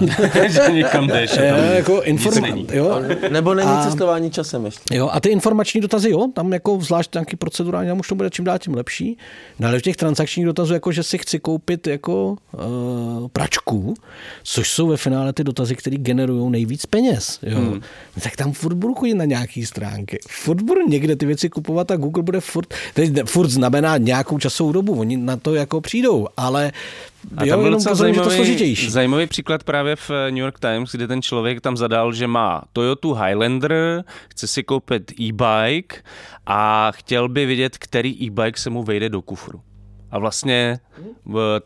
[0.00, 1.30] Uh, někam jdeš.
[1.50, 3.02] Tam jako informa- jo?
[3.30, 4.96] Nebo není a, cestování časem ještě.
[4.96, 8.30] Jo, a ty informační dotazy, jo, tam jako zvlášť nějaký procedurální, tam už to bude
[8.30, 9.18] čím dál tím lepší.
[9.58, 13.94] No, ale v těch transakčních dotazů jako, že si chci koupit jako uh, pračku,
[14.42, 17.38] což jsou ve finále ty dotazy, které generují nejvíc peněz.
[17.42, 17.58] Jo.
[17.58, 17.80] Hmm.
[18.22, 20.18] Tak tam furt budu chodit na nějaký stránky.
[20.28, 24.72] Furt budu někde ty věci kupovat a Google bude furt, teď furt znamená nějakou časovou
[24.72, 26.72] dobu, oni na to jako přijdou, ale
[27.36, 28.90] a jo, tam byl docela zajímavý, to složitější.
[28.90, 33.24] zajímavý příklad právě v New York Times, kde ten člověk tam zadal, že má Toyota
[33.24, 35.96] Highlander, chce si koupit e-bike
[36.46, 39.60] a chtěl by vidět, který e-bike se mu vejde do kufru.
[40.10, 40.78] A vlastně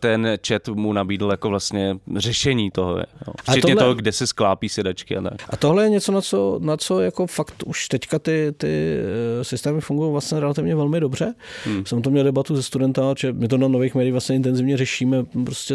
[0.00, 2.98] ten chat mu nabídl jako vlastně řešení toho.
[2.98, 3.04] Jo.
[3.42, 5.34] Včetně tohle- toho, kde se sklápí sedačky a tak.
[5.50, 8.96] A tohle je něco, na co, na co jako fakt už teďka ty, ty
[9.40, 11.34] eh, systémy fungují vlastně relativně velmi dobře.
[11.64, 11.86] Hmm.
[11.86, 15.24] Jsem to měl debatu se studentama, že my to na nových médiích vlastně intenzivně řešíme
[15.44, 15.74] prostě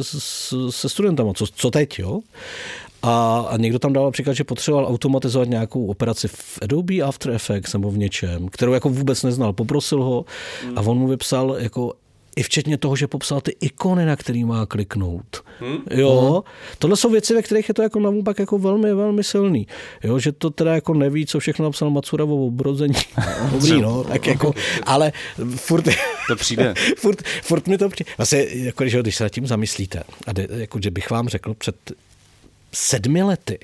[0.70, 2.20] se studentama, co, co teď, jo?
[3.04, 7.74] A, a někdo tam dal například, že potřeboval automatizovat nějakou operaci v Adobe After Effects
[7.74, 9.54] nebo v něčem, kterou jako vůbec neznal.
[9.54, 10.26] Poprosil ho
[10.76, 11.94] a on mu vypsal jako
[12.40, 15.44] i včetně toho, že popsal ty ikony, na který má kliknout.
[15.60, 15.78] Hmm?
[15.92, 16.44] Jo,
[16.78, 19.68] tohle jsou věci, ve kterých je to jako naopak jako velmi, velmi silný.
[20.04, 22.94] Jo, že to teda jako neví, co všechno napsal Matsura o obrození.
[23.52, 25.12] Dobrý, no, tak jako, ale
[25.56, 25.86] furt,
[26.28, 26.74] To přijde.
[26.98, 28.12] furt, furt mi to přijde.
[28.18, 31.54] Vlastně, jako, že, když se nad tím zamyslíte, a de, jako, že bych vám řekl
[31.54, 31.76] před
[32.74, 33.60] sedmi lety,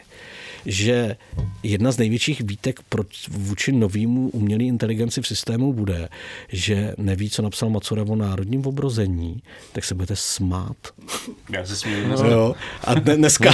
[0.66, 1.16] že
[1.64, 6.10] jedna z největších výtek pro, vůči novýmu umělé inteligenci v systému bude,
[6.50, 9.42] že neví, co napsal Matsura o národním obrození,
[9.74, 10.78] tak se budete smát.
[11.52, 12.08] Já se směju.
[12.08, 12.30] No.
[12.30, 12.56] Jo.
[12.84, 13.54] A dne, dneska...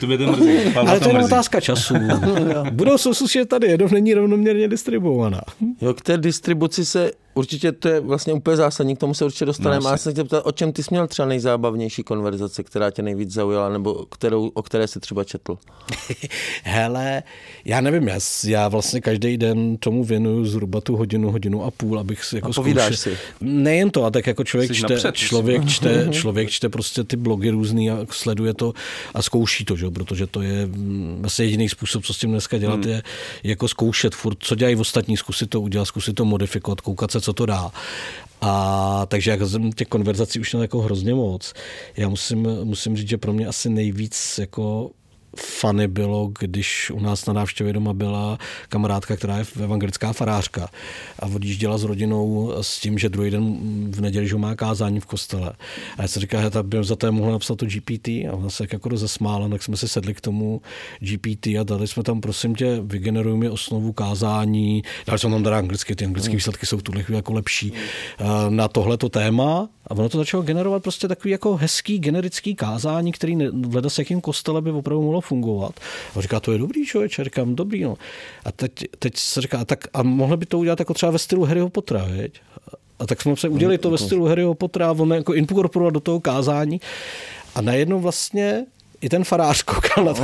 [0.00, 0.70] To by to mrzí.
[0.74, 1.24] Pavla Ale to je mrzí.
[1.24, 1.94] otázka času.
[2.70, 5.40] Budoucnost je tady, jenom není rovnoměrně distribuovaná.
[5.80, 9.44] Jo, k té distribuci se určitě to je vlastně úplně zásadní, k tomu se určitě
[9.44, 9.76] dostaneme.
[9.76, 12.90] No, No, já se tě ptal, o čem ty jsi měl třeba nejzábavnější konverzace, která
[12.90, 15.58] tě nejvíc zaujala, nebo kterou, o které jsi třeba četl?
[16.62, 17.22] Hele,
[17.64, 21.98] já nevím, já, já vlastně každý den tomu věnuju zhruba tu hodinu, hodinu a půl,
[21.98, 23.18] abych si jako A povídáš zkoušel- si?
[23.40, 27.16] Nejen to, a tak jako člověk Jsi čte, napřed, člověk čte, člověk čte prostě ty
[27.16, 28.72] blogy různý a sleduje to
[29.14, 29.84] a zkouší to, že?
[29.84, 32.88] jo, protože to je mm, vlastně jediný způsob, co s tím dneska dělat, Hmm.
[32.88, 33.02] je
[33.44, 37.32] jako zkoušet furt, co dělají ostatní, zkusit to udělat, zkusit to modifikovat, koukat se, co
[37.32, 37.70] to dá.
[38.40, 41.52] A takže jak jsem těch konverzací už měl jako hrozně moc.
[41.96, 44.90] Já musím, musím říct, že pro mě asi nejvíc jako
[45.36, 50.68] fany bylo, když u nás na návštěvě doma byla kamarádka, která je evangelická farářka
[51.18, 53.56] a odjížděla s rodinou s tím, že druhý den
[53.90, 55.52] v neděli, že má kázání v kostele.
[55.98, 58.50] A já jsem říkal, že ta by za to mohla napsat to GPT a ona
[58.50, 60.60] se jako rozesmála, tak jsme se sedli k tomu
[61.00, 65.58] GPT a dali jsme tam, prosím tě, vygeneruj mi osnovu kázání, dali jsme tam teda
[65.58, 69.90] anglicky, ty anglické výsledky jsou v tuhle chvíli jako lepší, eh, na tohleto téma a
[69.90, 73.98] ono to začalo generovat prostě takový jako hezký generický kázání, který ne- v leda s
[73.98, 75.80] jakým kostele by opravdu mohlo fungovat.
[76.16, 77.96] A říká, to je dobrý člověče, říkám, dobrý, no.
[78.44, 81.44] A teď, teď se říká, tak a mohli by to udělat jako třeba ve stylu
[81.44, 82.40] Harryho Pottera, viď?
[82.98, 86.20] A tak jsme se udělali to ve stylu Harryho Pottera, on jako inkorporovat do toho
[86.20, 86.80] kázání.
[87.54, 88.66] A najednou vlastně
[89.00, 90.22] i ten farář koukal na to,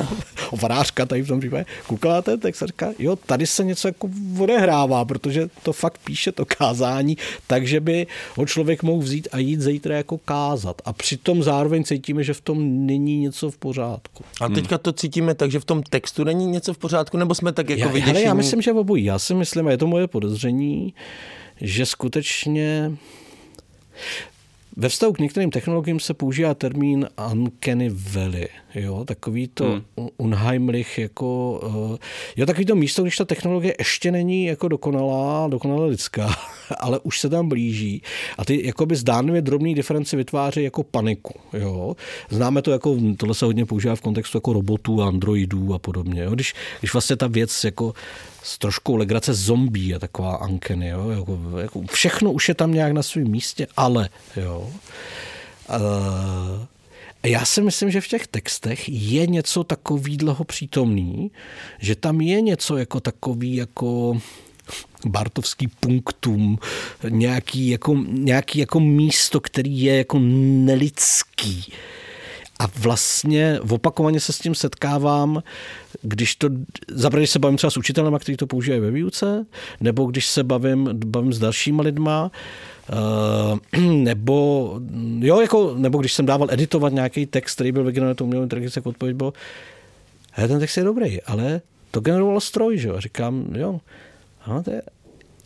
[0.50, 3.64] o farářka tady v tom případě, koukal na ten text a říká, jo, tady se
[3.64, 4.08] něco jako
[4.38, 8.06] odehrává, protože to fakt píše to kázání, takže by
[8.37, 10.82] ho člověk mohl vzít a jít zítra jako kázat.
[10.85, 14.24] A přitom zároveň cítíme, že v tom není něco v pořádku.
[14.40, 17.52] A teďka to cítíme tak, že v tom textu není něco v pořádku, nebo jsme
[17.52, 18.12] tak jako Já, vyděšení?
[18.12, 19.04] hele, já myslím, že obojí.
[19.04, 20.94] Já si myslím, a je to moje podezření,
[21.61, 22.92] že skutečně
[24.76, 30.08] ve vztahu k některým technologiím se používá termín uncanny valley, jo, takový to hmm.
[30.16, 31.96] unheimlich, jako, uh,
[32.37, 36.37] jo, takový to místo, když ta technologie ještě není jako dokonalá, dokonale lidská,
[36.78, 38.02] ale už se tam blíží
[38.38, 41.96] a ty jakoby zdánlivě drobný diferenci vytváří jako paniku, jo.
[42.30, 46.30] Známe to jako, tohle se hodně používá v kontextu jako robotů, androidů a podobně, jo.
[46.30, 47.92] Když, když vlastně ta věc jako
[48.42, 51.11] s troškou legrace zombie a taková ankeny, jo?
[51.11, 54.70] Jako, jako všechno už je tam nějak na svém místě, ale, jo.
[55.70, 56.66] Uh,
[57.22, 61.31] já si myslím, že v těch textech je něco takového přítomný,
[61.78, 64.18] že tam je něco jako takový jako
[65.07, 66.59] bartovský punktum,
[67.09, 71.72] nějaký jako, nějaký jako místo, který je jako nelidský.
[72.62, 75.42] A vlastně opakovaně se s tím setkávám,
[76.03, 76.48] když to,
[76.88, 79.46] zaprvé, se bavím třeba s učitelem, který to používají ve výuce,
[79.81, 82.31] nebo když se bavím, bavím s dalšíma lidma,
[82.92, 84.81] Uh, nebo,
[85.18, 88.79] jo, jako, nebo když jsem dával editovat nějaký text, který byl vygenerovaný tou umělou inteligenci,
[88.79, 89.33] jako odpověď bylo,
[90.37, 92.96] ten text je dobrý, ale to generoval stroj, že jo?
[92.96, 93.81] A říkám, jo,
[94.44, 94.83] ano, to je,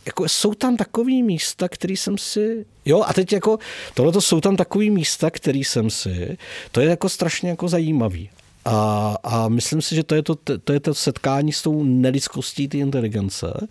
[0.06, 3.58] jako jsou tam takový místa, který jsem si, jo, a teď jako,
[3.94, 6.38] tohle to jsou tam takový místa, který jsem si,
[6.72, 8.30] to je jako strašně jako zajímavý.
[8.68, 12.68] A, a myslím si, že to je to, to je to setkání s tou nelidskostí
[12.68, 13.66] té inteligence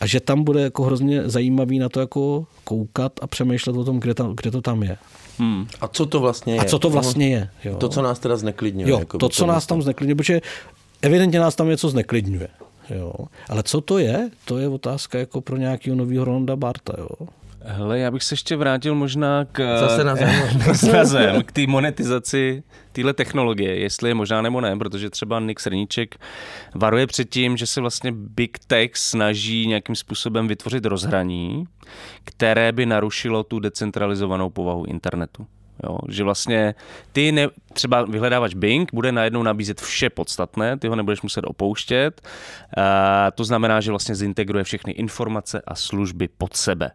[0.00, 4.00] a že tam bude jako hrozně zajímavý na to jako koukat a přemýšlet o tom,
[4.00, 4.96] kde, tam, kde to tam je.
[5.38, 5.66] Hmm.
[5.80, 6.60] A co to vlastně je?
[6.60, 7.48] A co to vlastně je.
[7.64, 7.76] Jo.
[7.76, 8.90] To, co nás teda zneklidňuje.
[8.90, 10.40] Jo, jako to, co nás tam zneklidňuje, protože
[11.02, 12.48] evidentně nás tam něco zneklidňuje.
[12.90, 13.12] Jo.
[13.48, 16.94] Ale co to je, to je otázka jako pro nějakého nového Rolanda Barta.
[16.98, 17.28] Jo.
[17.66, 19.78] Hele, já bych se ještě vrátil možná k...
[19.80, 20.30] Zase na zem.
[20.92, 25.60] na zem, k té monetizaci téhle technologie, jestli je možná nebo ne, protože třeba Nick
[25.60, 26.16] Srníček
[26.74, 31.64] varuje před tím, že se vlastně Big Tech snaží nějakým způsobem vytvořit rozhraní,
[32.24, 35.46] které by narušilo tu decentralizovanou povahu internetu.
[35.82, 36.74] Jo, že vlastně
[37.12, 42.28] ty ne, třeba vyhledávač Bing bude najednou nabízet vše podstatné, ty ho nebudeš muset opouštět.
[42.76, 46.90] A to znamená, že vlastně zintegruje všechny informace a služby pod sebe.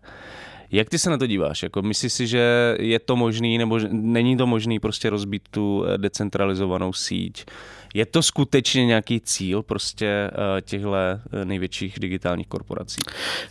[0.72, 1.64] Jak ty se na to díváš?
[1.64, 5.98] Jako myslíš si, že je to možný, nebo není to možný prostě rozbít tu eh,
[5.98, 7.46] decentralizovanou síť?
[7.94, 13.02] Je to skutečně nějaký cíl prostě eh, těchto eh, největších digitálních korporací?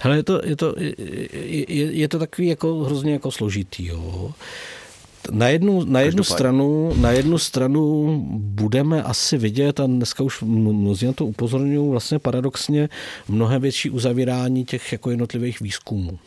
[0.00, 4.32] Hele, je to, je to, je, je to takový jako hrozně jako složitý, jo.
[5.30, 11.06] Na jednu, na, jednu stranu, na jednu stranu budeme asi vidět, a dneska už mnozí
[11.06, 12.88] na to upozorňují, vlastně paradoxně
[13.28, 16.18] mnohem větší uzavírání těch jako jednotlivých výzkumů.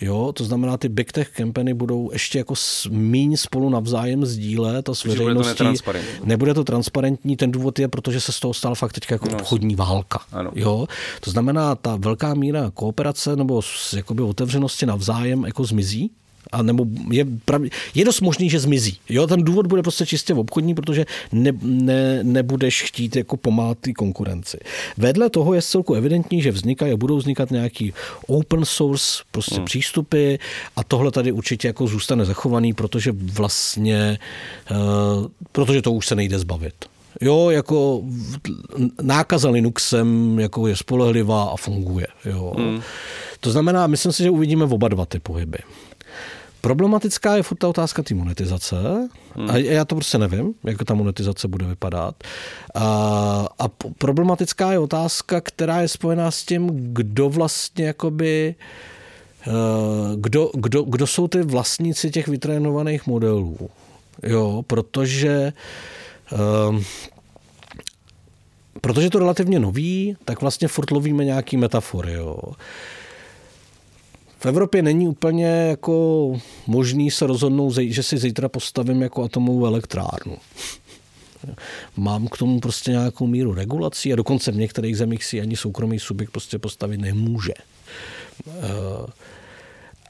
[0.00, 2.54] Jo, to znamená, ty big tech campany budou ještě jako
[2.90, 5.64] míň spolu navzájem sdílet a s veřejností.
[5.64, 7.36] Bude to nebude to transparentní.
[7.36, 10.20] Ten důvod je, protože se z toho stala fakt teď jako no, obchodní válka.
[10.32, 10.50] Ano.
[10.54, 10.86] Jo,
[11.20, 13.60] to znamená, ta velká míra kooperace nebo
[13.96, 16.10] jakoby otevřenosti navzájem jako zmizí
[16.54, 17.62] a nebo je, prav,
[17.94, 18.98] je dost možný, že zmizí.
[19.08, 23.92] Jo, ten důvod bude prostě čistě obchodní, protože ne, ne, nebudeš chtít jako pomáhat té
[23.92, 24.58] konkurenci.
[24.96, 27.92] Vedle toho je celku evidentní, že vznikají a budou vznikat nějaký
[28.26, 29.64] open source prostě hmm.
[29.64, 30.34] přístupy
[30.76, 34.18] a tohle tady určitě jako zůstane zachovaný, protože vlastně,
[34.70, 36.74] uh, protože to už se nejde zbavit.
[37.20, 38.02] Jo, jako
[39.02, 42.06] nákaza Linuxem jako je spolehlivá a funguje.
[42.24, 42.54] Jo.
[42.58, 42.80] Hmm.
[43.40, 45.58] To znamená, myslím si, že uvidíme oba dva ty pohyby.
[46.64, 48.76] Problematická je furt ta otázka té monetizace.
[49.36, 49.50] Hmm.
[49.50, 52.14] A já to prostě nevím, jak ta monetizace bude vypadat.
[52.74, 58.54] A, a problematická je otázka, která je spojená s tím, kdo vlastně jakoby
[59.46, 59.52] eh,
[60.16, 63.70] kdo, kdo, kdo jsou ty vlastníci těch vytrénovaných modelů.
[64.22, 65.52] Jo, protože
[66.68, 66.84] um,
[68.80, 72.12] protože to relativně nový, tak vlastně furt lovíme nějaký metafory.
[72.12, 72.36] Jo.
[74.44, 76.32] V Evropě není úplně jako
[76.66, 80.36] možný se rozhodnout, že si zítra postavím jako atomovou elektrárnu.
[81.96, 85.98] Mám k tomu prostě nějakou míru regulací a dokonce v některých zemích si ani soukromý
[85.98, 87.52] subjekt prostě postavit nemůže.
[88.48, 89.06] Eh,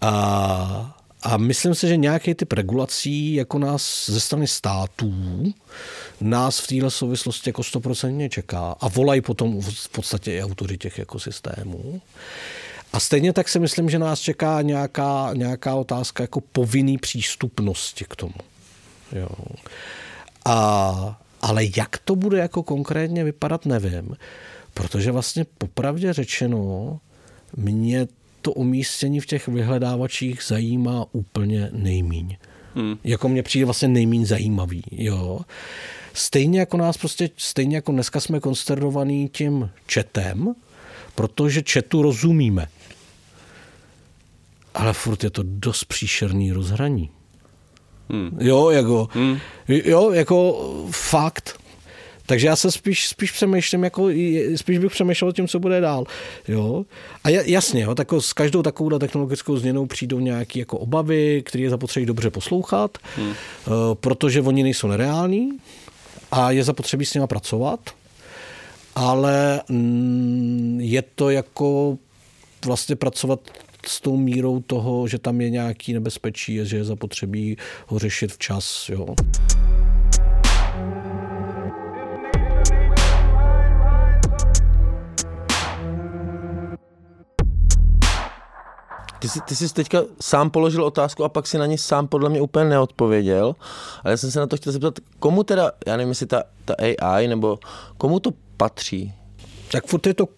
[0.00, 5.14] a, a myslím si, že nějaký typ regulací jako nás ze strany států
[6.20, 10.98] nás v této souvislosti jako stoprocentně čeká a volají potom v podstatě i autory těch
[10.98, 12.00] ekosystémů.
[12.94, 18.16] A stejně tak si myslím, že nás čeká nějaká, nějaká otázka jako povinný přístupnosti k
[18.16, 18.34] tomu.
[19.12, 19.28] Jo.
[20.44, 24.16] A, ale jak to bude jako konkrétně vypadat, nevím.
[24.74, 27.00] Protože vlastně popravdě řečeno,
[27.56, 28.06] mě
[28.42, 32.36] to umístění v těch vyhledávačích zajímá úplně nejmíň.
[32.74, 32.98] Hmm.
[33.04, 34.82] Jako mě přijde vlastně nejmíň zajímavý.
[34.90, 35.40] Jo.
[36.12, 40.54] Stejně jako nás prostě, stejně jako dneska jsme konsternovaný tím četem,
[41.14, 42.68] protože četu rozumíme
[44.74, 47.10] ale furt je to dost příšerný rozhraní.
[48.10, 48.38] Hmm.
[48.40, 49.38] Jo, jako, hmm.
[49.68, 51.58] jo, jako fakt.
[52.26, 54.08] Takže já se spíš, spíš přemýšlím, jako,
[54.56, 56.04] spíš bych přemýšlel o tím, co bude dál.
[56.48, 56.84] Jo?
[57.24, 61.70] A jasně, jo, tako, s každou takovou technologickou změnou přijdou nějaké jako obavy, které je
[61.70, 63.28] zapotřebí dobře poslouchat, hmm.
[63.28, 63.34] uh,
[63.94, 65.50] protože oni nejsou nereální
[66.32, 67.80] a je zapotřebí s nimi pracovat,
[68.94, 71.98] ale mm, je to jako
[72.66, 73.40] vlastně pracovat
[73.88, 78.88] s tou mírou toho, že tam je nějaký nebezpečí, že je zapotřebí ho řešit včas.
[78.88, 79.14] Jo.
[89.18, 92.30] Ty jsi, ty jsi teďka sám položil otázku a pak si na ní sám podle
[92.30, 93.54] mě úplně neodpověděl.
[94.04, 96.74] Ale já jsem se na to chtěl zeptat, komu teda, já nevím, jestli ta, ta
[97.02, 97.58] AI, nebo
[97.96, 99.12] komu to patří?
[99.72, 100.28] Tak furt je to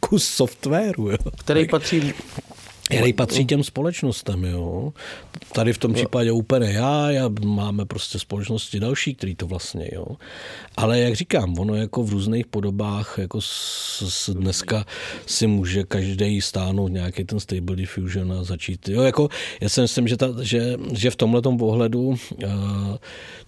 [0.00, 1.16] kus softwaru, jo.
[1.38, 2.14] Který patří
[2.84, 4.44] který patří těm společnostem.
[4.44, 4.92] Jo.
[5.52, 9.88] Tady v tom případě úplně já, já máme prostě společnosti další, který to vlastně.
[9.92, 10.06] Jo.
[10.76, 14.84] Ale jak říkám, ono jako v různých podobách, jako s, s dneska
[15.26, 18.88] si může každý stáhnout nějaký ten Stable Diffusion a začít.
[18.88, 19.28] Jo, jako,
[19.60, 22.16] já si myslím, že, ta, že, že v tomhle ohledu uh,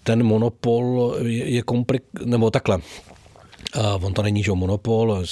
[0.03, 2.79] ten monopol je, je komplik, nebo takhle,
[3.77, 5.23] Uh, on to není, že monopol,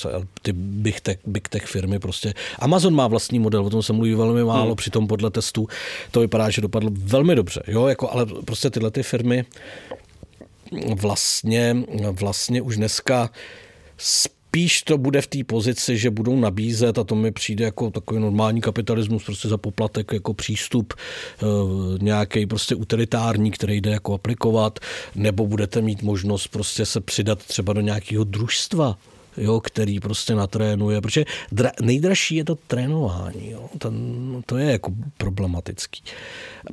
[0.41, 2.33] ty big tech, big tech firmy prostě.
[2.59, 4.75] Amazon má vlastní model, o tom se mluví velmi málo, hmm.
[4.75, 5.67] přitom podle testů
[6.11, 9.45] to vypadá, že dopadlo velmi dobře, jo, jako, ale prostě tyhle ty firmy
[10.95, 11.77] vlastně,
[12.11, 13.29] vlastně už dneska
[14.55, 18.19] spíš to bude v té pozici, že budou nabízet, a to mi přijde jako takový
[18.19, 21.49] normální kapitalismus, prostě za poplatek jako přístup uh,
[22.01, 24.79] nějaký prostě utilitární, který jde jako aplikovat,
[25.15, 28.97] nebo budete mít možnost prostě se přidat třeba do nějakého družstva,
[29.37, 33.93] jo, který prostě natrénuje, protože dra, nejdražší je to trénování, jo, ten,
[34.45, 36.03] to je jako problematický.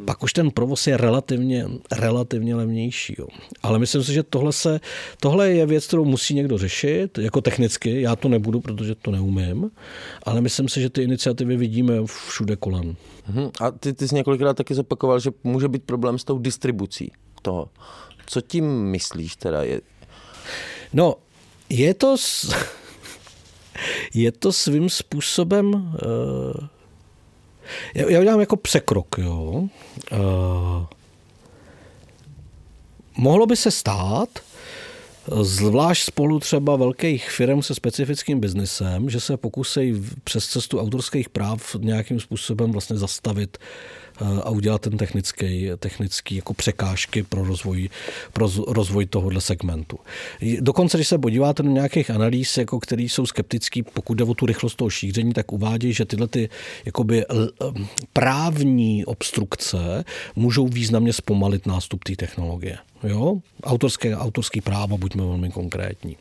[0.05, 3.27] Pak už ten provoz je relativně, relativně levnější, jo.
[3.63, 4.81] ale myslím si, že tohle, se,
[5.21, 9.71] tohle je věc, kterou musí někdo řešit, jako technicky, já to nebudu, protože to neumím,
[10.23, 12.97] ale myslím si, že ty iniciativy vidíme všude kolem.
[13.29, 13.51] Mhm.
[13.61, 17.69] A ty, ty jsi několikrát taky zopakoval, že může být problém s tou distribucí toho.
[18.27, 19.63] Co tím myslíš teda?
[19.63, 19.81] Je...
[20.93, 21.15] No,
[21.73, 22.17] je to,
[24.15, 26.69] je to svým způsobem, uh,
[27.95, 29.69] já udělám jako překrok, jo.
[30.13, 30.87] Uh,
[33.17, 34.29] mohlo by se stát,
[35.43, 39.95] zvlášť spolu třeba velkých firm se specifickým biznesem, že se pokusí
[40.25, 43.59] přes cestu autorských práv nějakým způsobem vlastně zastavit
[44.45, 47.89] a udělat ten technický, technický jako překážky pro rozvoj,
[48.33, 49.99] pro rozvoj tohohle segmentu.
[50.61, 54.47] Dokonce, když se podíváte do nějakých analýz, jako který jsou skeptický, pokud jde o tu
[54.47, 56.49] rychlost toho šíření, tak uvádějí, že tyhle ty
[56.85, 57.25] jakoby
[58.13, 60.05] právní obstrukce
[60.37, 62.79] můžou významně zpomalit nástup té technologie.
[63.05, 63.37] Jo?
[63.65, 66.17] Autorské, autorský práva, buďme velmi konkrétní.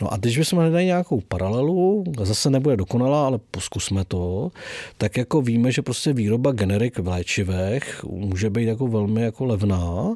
[0.00, 4.50] No a když bychom hledali nějakou paralelu, zase nebude dokonalá, ale poskusme to,
[4.98, 10.14] tak jako víme, že prostě výroba generik v léčivech může být jako velmi jako levná,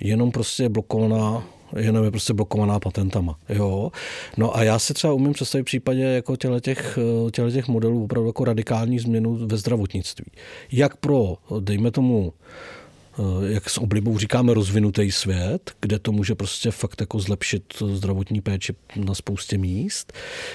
[0.00, 1.42] jenom prostě blokovaná
[1.76, 3.36] jenom je prostě blokovaná patentama.
[3.48, 3.90] Jo?
[4.36, 6.98] No a já si třeba umím představit v případě jako těch,
[7.52, 10.26] těch modelů opravdu jako radikální změnu ve zdravotnictví.
[10.72, 12.32] Jak pro, dejme tomu,
[13.46, 18.74] jak s oblibou říkáme, rozvinutý svět, kde to může prostě fakt jako zlepšit zdravotní péči
[18.96, 20.12] na spoustě míst,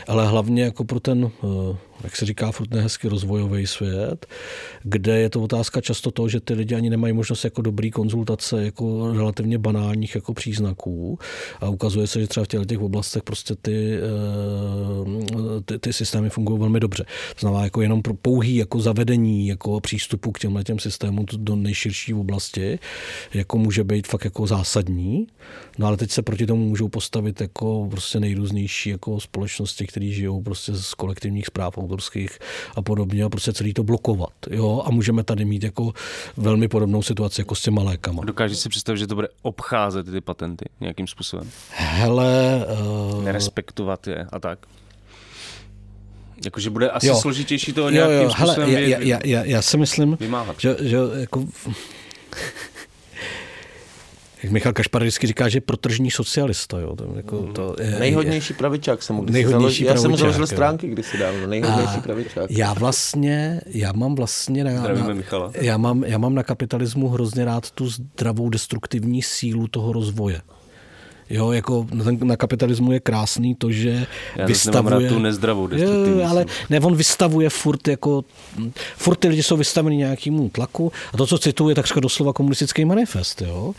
[0.08, 4.26] ale hlavně jako pro ten eh, jak se říká, furt nehezky rozvojový svět,
[4.84, 8.66] kde je to otázka často toho, že ty lidi ani nemají možnost jako dobrý konzultace
[8.66, 11.20] jako relativně banálních jako příznaků
[11.60, 16.30] a ukazuje se, že třeba v těch, těch oblastech prostě ty, eh, ty, ty systémy
[16.30, 17.04] fungují velmi dobře.
[17.04, 21.56] To znamená jako jenom pro pouhý jako zavedení jako přístupu k těmhle těm systémům do
[21.56, 22.45] nejširší oblasti
[23.34, 25.28] jako může být fakt jako zásadní.
[25.78, 30.42] No ale teď se proti tomu můžou postavit jako prostě nejrůznější jako společnosti, které žijou
[30.42, 32.40] prostě z kolektivních zpráv autorských
[32.76, 34.34] a podobně a prostě celý to blokovat.
[34.52, 34.84] Jo?
[34.86, 35.94] A můžeme tady mít jako
[36.38, 38.24] velmi podobnou situaci jako s těma lékama.
[38.26, 41.50] Dokážeš si představit, že to bude obcházet ty patenty nějakým způsobem?
[41.70, 42.66] Hele...
[43.16, 43.24] Uh...
[43.24, 44.60] Nerespektovat je a tak?
[46.46, 47.16] Jakože bude asi jo.
[47.16, 48.30] složitější to nějakým jo, jo.
[48.30, 50.56] způsobem Hele, já, já, já, já si myslím, vymáhat.
[50.60, 51.46] že, že jako
[54.44, 56.80] jak Michal Kašpar vždycky říká, že je protržní socialista.
[56.80, 56.96] Jo.
[56.96, 60.88] To, jako, to je, nejhodnější pravičák jsem mu nejhodnější založil, Já jsem mu založil stránky
[60.88, 62.52] kdysi dávno, nejhodnější a pravičák.
[62.52, 64.90] Já vlastně, já mám vlastně na, na,
[65.54, 70.42] já, mám, já mám na kapitalismu hrozně rád tu zdravou destruktivní sílu toho rozvoje.
[71.30, 75.10] Jo, jako na, na kapitalismu je krásný to, že Já vystavuje...
[75.10, 78.24] tu nezdravou jo, ale ne, on vystavuje furt jako...
[78.98, 83.42] Furt ty lidi jsou vystaveni nějakému tlaku a to, co cituje, tak doslova komunistický manifest,
[83.42, 83.74] jo.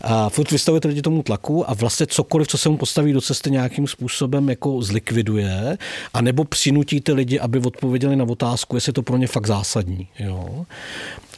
[0.00, 3.20] A furt vystavuje ty lidi tomu tlaku a vlastně cokoliv, co se mu postaví do
[3.20, 5.78] cesty nějakým způsobem jako zlikviduje
[6.14, 9.46] a nebo přinutí ty lidi, aby odpověděli na otázku, jestli je to pro ně fakt
[9.46, 10.66] zásadní, jo.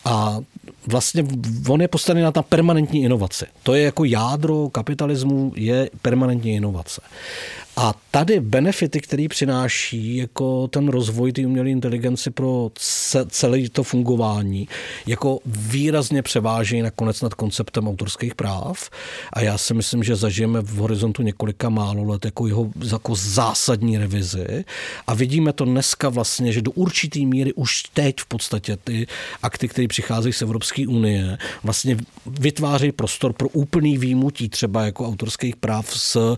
[0.05, 0.39] A
[0.87, 1.25] vlastně
[1.69, 3.47] on je postavený na ta permanentní inovace.
[3.63, 7.01] To je jako jádro kapitalismu, je permanentní inovace.
[7.83, 12.71] A tady benefity, který přináší jako ten rozvoj té umělé inteligence pro
[13.29, 14.69] celé to fungování,
[15.07, 18.91] jako výrazně převáží nakonec nad konceptem autorských práv.
[19.33, 23.99] A já si myslím, že zažijeme v horizontu několika málo let jako jeho jako zásadní
[23.99, 24.65] revizi.
[25.07, 29.07] A vidíme to dneska vlastně, že do určitý míry už teď v podstatě ty
[29.43, 35.57] akty, které přicházejí z Evropské unie, vlastně vytvářejí prostor pro úplný výjimutí třeba jako autorských
[35.57, 36.37] práv s, uh,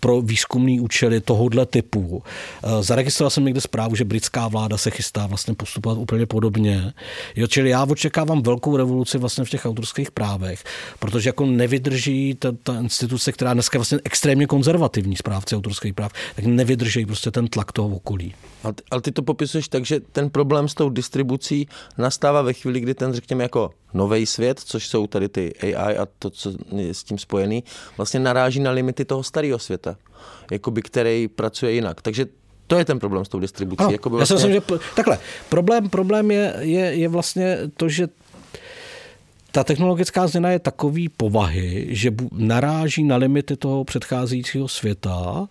[0.00, 2.22] pro výzkum výzkumný účely tohohle typu.
[2.64, 6.92] Eh, zaregistroval jsem někde zprávu, že britská vláda se chystá vlastně postupovat úplně podobně.
[7.36, 10.64] Jo, čili já očekávám velkou revoluci vlastně v těch autorských právech,
[10.98, 16.12] protože jako nevydrží ta, ta instituce, která dneska je vlastně extrémně konzervativní správce autorských práv,
[16.36, 18.34] tak nevydrží prostě ten tlak toho okolí.
[18.66, 22.52] Ale ty, ale ty to popisuješ tak, že ten problém s tou distribucí nastává ve
[22.52, 26.52] chvíli, kdy ten, řekněme, jako nový svět, což jsou tady ty AI a to, co
[26.76, 27.64] je s tím spojený,
[27.96, 29.96] vlastně naráží na limity toho starého světa,
[30.50, 32.02] jakoby, který pracuje jinak.
[32.02, 32.26] Takže
[32.66, 33.82] to je ten problém s tou distribucí.
[33.82, 34.34] Ano, jakoby vlastně...
[34.34, 38.08] Já si myslím, že takhle, problém, problém je, je, je vlastně to, že
[39.52, 45.48] ta technologická změna je takový povahy, že naráží na limity toho předcházejícího světa,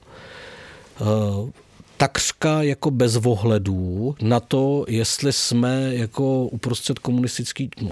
[1.98, 7.92] takřka jako bez ohledů na to, jestli jsme jako uprostřed komunistický, no,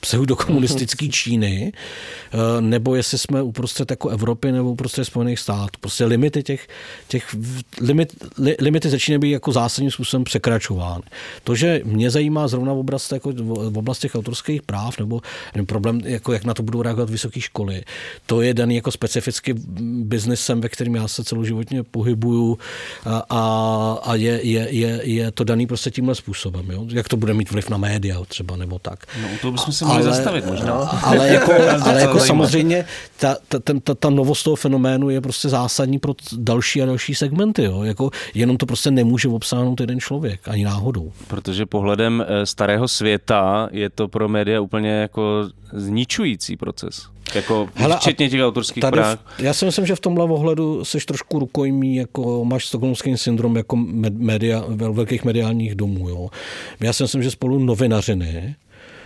[0.00, 5.78] pseudokomunistické Číny, eh, nebo jestli jsme uprostřed jako Evropy nebo uprostřed Spojených států.
[5.80, 6.68] Prostě limity těch,
[7.08, 7.36] těch
[7.80, 11.02] limit, li, limity začínají být jako zásadním způsobem překračovány.
[11.44, 13.32] To, že mě zajímá zrovna v oblasti, jako
[13.70, 15.20] v oblasti těch autorských práv, nebo
[15.54, 17.82] nevím, problém, jako jak na to budou reagovat vysoké školy,
[18.26, 19.54] to je daný jako specificky
[20.02, 22.58] biznesem, ve kterém já se celoživotně pohybuju
[23.04, 26.70] a, a, a je, je, je, je, to daný prostě tímhle způsobem.
[26.70, 26.86] Jo?
[26.88, 29.06] Jak to bude mít vliv na média třeba nebo tak.
[29.22, 30.66] No, to bychom se mohli ale, zastavit možná.
[30.66, 32.86] No, ale jako, ale jako samozřejmě
[33.16, 37.64] ta, ta, ta, ta novost toho fenoménu je prostě zásadní pro další a další segmenty.
[37.64, 37.82] Jo.
[37.82, 41.12] Jako, jenom to prostě nemůže obsáhnout jeden člověk, ani náhodou.
[41.28, 47.06] Protože pohledem eh, starého světa je to pro média úplně jako zničující proces.
[47.34, 49.18] Jako Hele, včetně těch autorských tady, práv.
[49.38, 53.76] Já si myslím, že v tomhle ohledu jsi trošku rukojmí, jako máš stokholmský syndrom jako
[54.10, 56.08] media, velkých mediálních domů.
[56.08, 56.28] Jo.
[56.80, 58.54] Já si myslím, že spolu novinařiny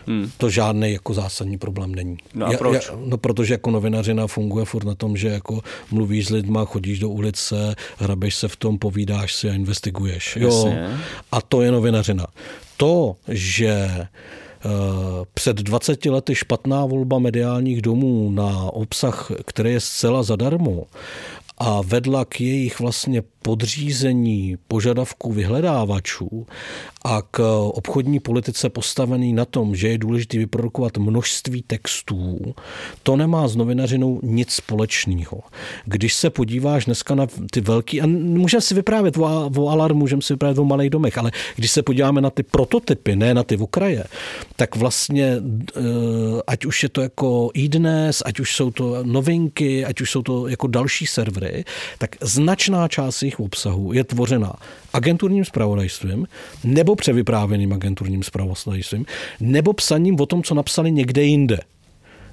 [0.07, 0.31] hmm.
[0.37, 2.17] to žádný jako zásadní problém není.
[2.35, 2.89] No a proč?
[2.91, 6.99] Já, no protože jako novinařina funguje furt na tom, že jako mluvíš s lidma, chodíš
[6.99, 10.37] do ulice, hrabeš se v tom, povídáš si a investiguješ.
[10.41, 10.75] Jo.
[11.33, 12.27] A to je novinařina.
[12.77, 14.09] To, že eh,
[15.35, 20.85] před 20 lety špatná volba mediálních domů na obsah, který je zcela zadarmo
[21.59, 26.47] a vedla k jejich vlastně podřízení požadavků vyhledávačů
[27.05, 32.55] a k obchodní politice postavený na tom, že je důležité vyprodukovat množství textů,
[33.03, 35.41] to nemá s novinařinou nic společného.
[35.85, 40.33] Když se podíváš dneska na ty velký, a můžeme si vyprávět o, alarmu, můžeme si
[40.33, 44.05] vyprávět o malých domech, ale když se podíváme na ty prototypy, ne na ty okraje,
[44.57, 45.37] tak vlastně,
[45.77, 45.81] eh,
[46.47, 50.49] ať už je to jako e-dnes, ať už jsou to novinky, ať už jsou to
[50.49, 51.65] jako další servery,
[51.99, 54.53] tak značná část jejich obsahu je tvořena
[54.93, 56.27] agenturním spravodajstvím
[56.65, 59.07] nebo převyprávěným agenturním spravodajstvím
[59.41, 61.59] nebo psaním o tom, co napsali někde jinde.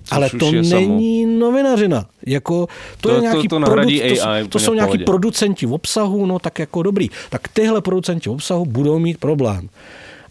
[0.03, 1.39] Což Ale to není samo.
[1.39, 2.05] novinařina.
[2.25, 2.67] Jako,
[3.01, 6.39] to, to, je nějaký to, to, produ- AI, to, to jsou nějaký producenti obsahu, no
[6.39, 7.09] tak jako dobrý.
[7.29, 9.69] Tak tyhle producenti obsahu budou mít problém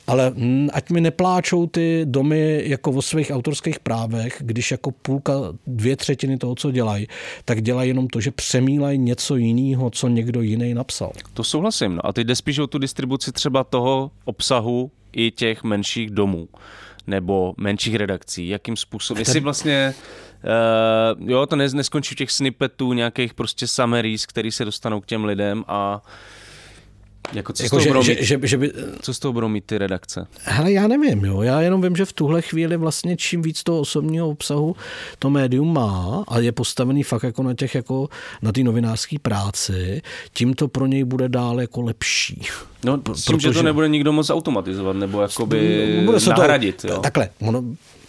[0.07, 0.33] ale
[0.73, 5.33] ať mi nepláčou ty domy jako o svých autorských právech, když jako půlka,
[5.67, 7.07] dvě třetiny toho, co dělají,
[7.45, 11.13] tak dělají jenom to, že přemílají něco jiného, co někdo jiný napsal.
[11.35, 11.95] To souhlasím.
[11.95, 16.49] No a teď jde spíš o tu distribuci třeba toho obsahu i těch menších domů
[17.07, 19.95] nebo menších redakcí, jakým způsobem, jestli vlastně
[21.21, 25.25] Uh, jo, to neskončí v těch snippetů, nějakých prostě summaries, který se dostanou k těm
[25.25, 26.03] lidem a
[27.33, 28.73] jako co, jako, že, že, že, že by...
[29.03, 30.27] co z toho budou mít ty redakce?
[30.43, 31.43] Hele, já nevím, jo.
[31.43, 34.77] Já jenom vím, že v tuhle chvíli vlastně čím víc toho osobního obsahu
[35.19, 38.09] to médium má a je postavený fakt jako na těch jako
[38.43, 40.03] na té novinářské práci,
[40.33, 42.43] tím to pro něj bude dál jako lepší.
[42.85, 43.49] No, tím, protože...
[43.49, 46.83] že to nebude nikdo moc automatizovat nebo jakoby bude se nahradit.
[46.83, 46.99] To, jo?
[46.99, 47.65] Takhle, ono,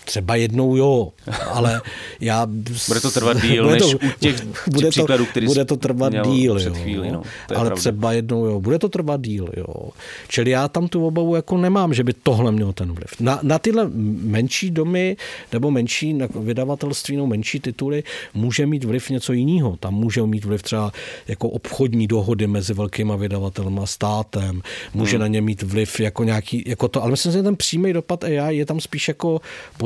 [0.06, 1.12] Třeba jednou jo,
[1.52, 1.82] ale
[2.20, 2.46] já...
[2.88, 5.78] Bude to trvat díl bude to, než u těch bude to, příkladů, který Bude to
[5.78, 7.76] trvat díl, před chvíli, no, ale pravda.
[7.76, 9.90] třeba jednou jo, bude to trvat díl, jo.
[10.28, 13.20] Čili já tam tu obavu jako nemám, že by tohle mělo ten vliv.
[13.20, 13.90] Na, na tyhle
[14.22, 15.18] menší domy
[15.54, 19.78] nebo menší vydavatelství nebo menší tituly může mít vliv něco jiného.
[19.78, 20.92] Tam může mít vliv třeba
[21.28, 24.62] jako obchodní dohody mezi velkýma vydavatelem a státem,
[24.94, 25.22] může hmm.
[25.22, 28.58] na ně mít vliv jako nějaký, jako to, ale myslím, že ten přímý dopad AI
[28.58, 29.42] je tam spíš jako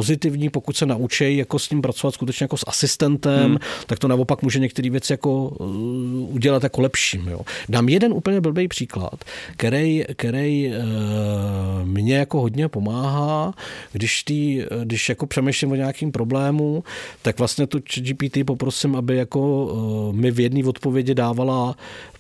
[0.06, 3.58] pozitivní, pokud se naučí jako s tím pracovat skutečně jako s asistentem, hmm.
[3.88, 7.28] tak to naopak může některé věci jako uh, udělat jako lepším.
[7.28, 7.40] Jo.
[7.70, 9.26] Dám jeden úplně blbý příklad,
[9.58, 13.54] který, který uh, mě jako hodně pomáhá,
[13.92, 16.84] když, tý, když jako přemýšlím o nějakým problému,
[17.22, 21.76] tak vlastně tu GPT poprosím, aby jako uh, mi v jedné odpovědi dávala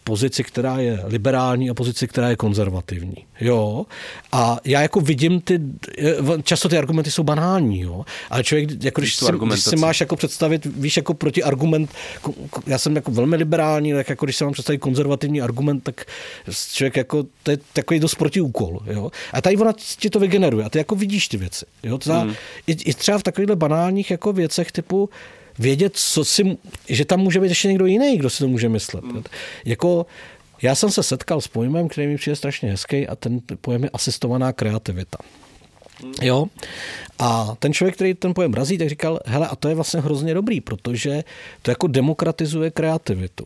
[0.05, 3.15] pozici, která je liberální a pozici, která je konzervativní.
[3.41, 3.85] Jo?
[4.31, 5.59] A já jako vidím ty,
[6.43, 8.05] často ty argumenty jsou banální, jo?
[8.29, 11.89] ale člověk, jako když, si, když si máš jako představit, víš, jako proti argument,
[12.67, 16.05] já jsem jako velmi liberální, tak jako když se mám představit konzervativní argument, tak
[16.73, 18.79] člověk jako, to je takový dost protiúkol.
[18.85, 19.11] Jo?
[19.33, 21.65] A tady ona ti to vygeneruje a ty jako vidíš ty věci.
[21.83, 21.97] Jo?
[21.97, 22.33] To hmm.
[22.67, 25.09] i, i, třeba v takovýchhle banálních jako věcech typu,
[25.59, 26.57] vědět, co si,
[26.89, 29.03] že tam může být ještě někdo jiný, kdo si to může myslet.
[29.03, 29.23] Mm.
[29.65, 30.05] Jako,
[30.61, 33.89] já jsem se setkal s pojmem, který mi přijde strašně hezký a ten pojem je
[33.89, 35.17] asistovaná kreativita.
[36.21, 36.45] Jo?
[37.19, 40.33] A ten člověk, který ten pojem razí, tak říkal, hele, a to je vlastně hrozně
[40.33, 41.23] dobrý, protože
[41.61, 43.45] to jako demokratizuje kreativitu.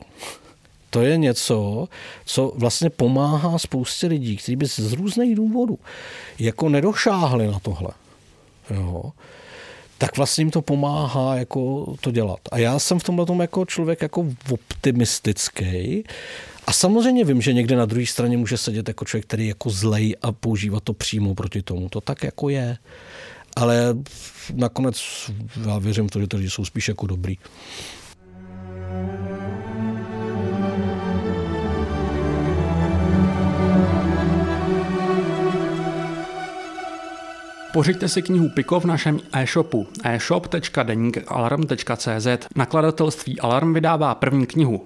[0.90, 1.88] To je něco,
[2.26, 5.80] co vlastně pomáhá spoustě lidí, kteří by z různých důvodů
[6.40, 7.92] jako nedošáhli na tohle.
[8.70, 9.12] Jo?
[10.00, 12.40] Tak vlastně jim to pomáhá jako to dělat.
[12.52, 16.04] A já jsem v tomhle tom jako člověk jako optimistický
[16.68, 19.70] A samozřejmě vím, že někde na druhé straně může sedět jako člověk, který je jako
[19.70, 21.90] zlej a používat to přímo proti tomu.
[21.90, 22.78] To tak jako je.
[23.56, 23.96] Ale
[24.54, 25.02] nakonec
[25.68, 27.38] já věřím v to, že lidi jsou spíš jako dobrý.
[37.74, 42.28] Pořiďte si knihu Piko v našem e-shopu e-shop.denikalarm.cz.
[42.56, 44.86] Nakladatelství Alarm vydává první knihu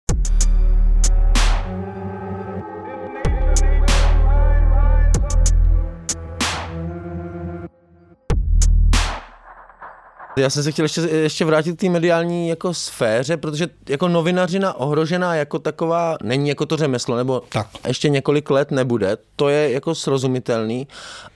[10.41, 14.73] Já jsem se chtěl ještě, ještě vrátit k té mediální jako sféře, protože jako novinařina
[14.73, 17.67] ohrožená jako taková není jako to řemeslo, nebo Tak.
[17.87, 20.87] ještě několik let nebude, to je jako srozumitelný,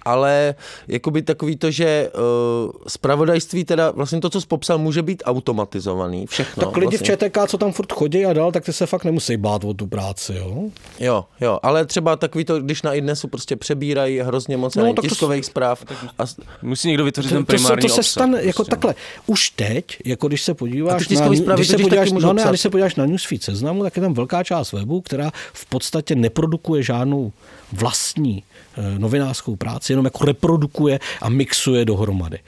[0.01, 0.55] ale
[0.87, 6.27] jakoby takový to, že uh, spravodajství teda vlastně to, co jsi popsal, může být automatizovaný,
[6.27, 6.65] všechno.
[6.65, 7.15] tak lidi vlastně.
[7.15, 9.73] v ČTK, co tam furt chodí a dál, tak ty se fakt nemusí bát o
[9.73, 10.63] tu práci, jo?
[10.99, 14.95] Jo, jo, ale třeba takový to, když na idnesu prostě přebírají hrozně moc No, tak
[14.95, 15.85] to- tiskových zpráv
[16.19, 16.23] a
[16.61, 18.94] Musí někdo vytvořit To, ten to, se, primární to se obsah, stane jako prostě.
[19.25, 22.49] Už teď, jako když se podíváš na, zprávy když se podíváš, no ne, psát.
[22.49, 26.15] když se podíváš na Newsfeed seznamu, tak je tam velká část webu, která v podstatě
[26.15, 27.31] neprodukuje žádnou
[27.73, 28.43] vlastní
[28.77, 32.39] eh, novinářskou práci, jenom jako reprodukuje a mixuje dohromady.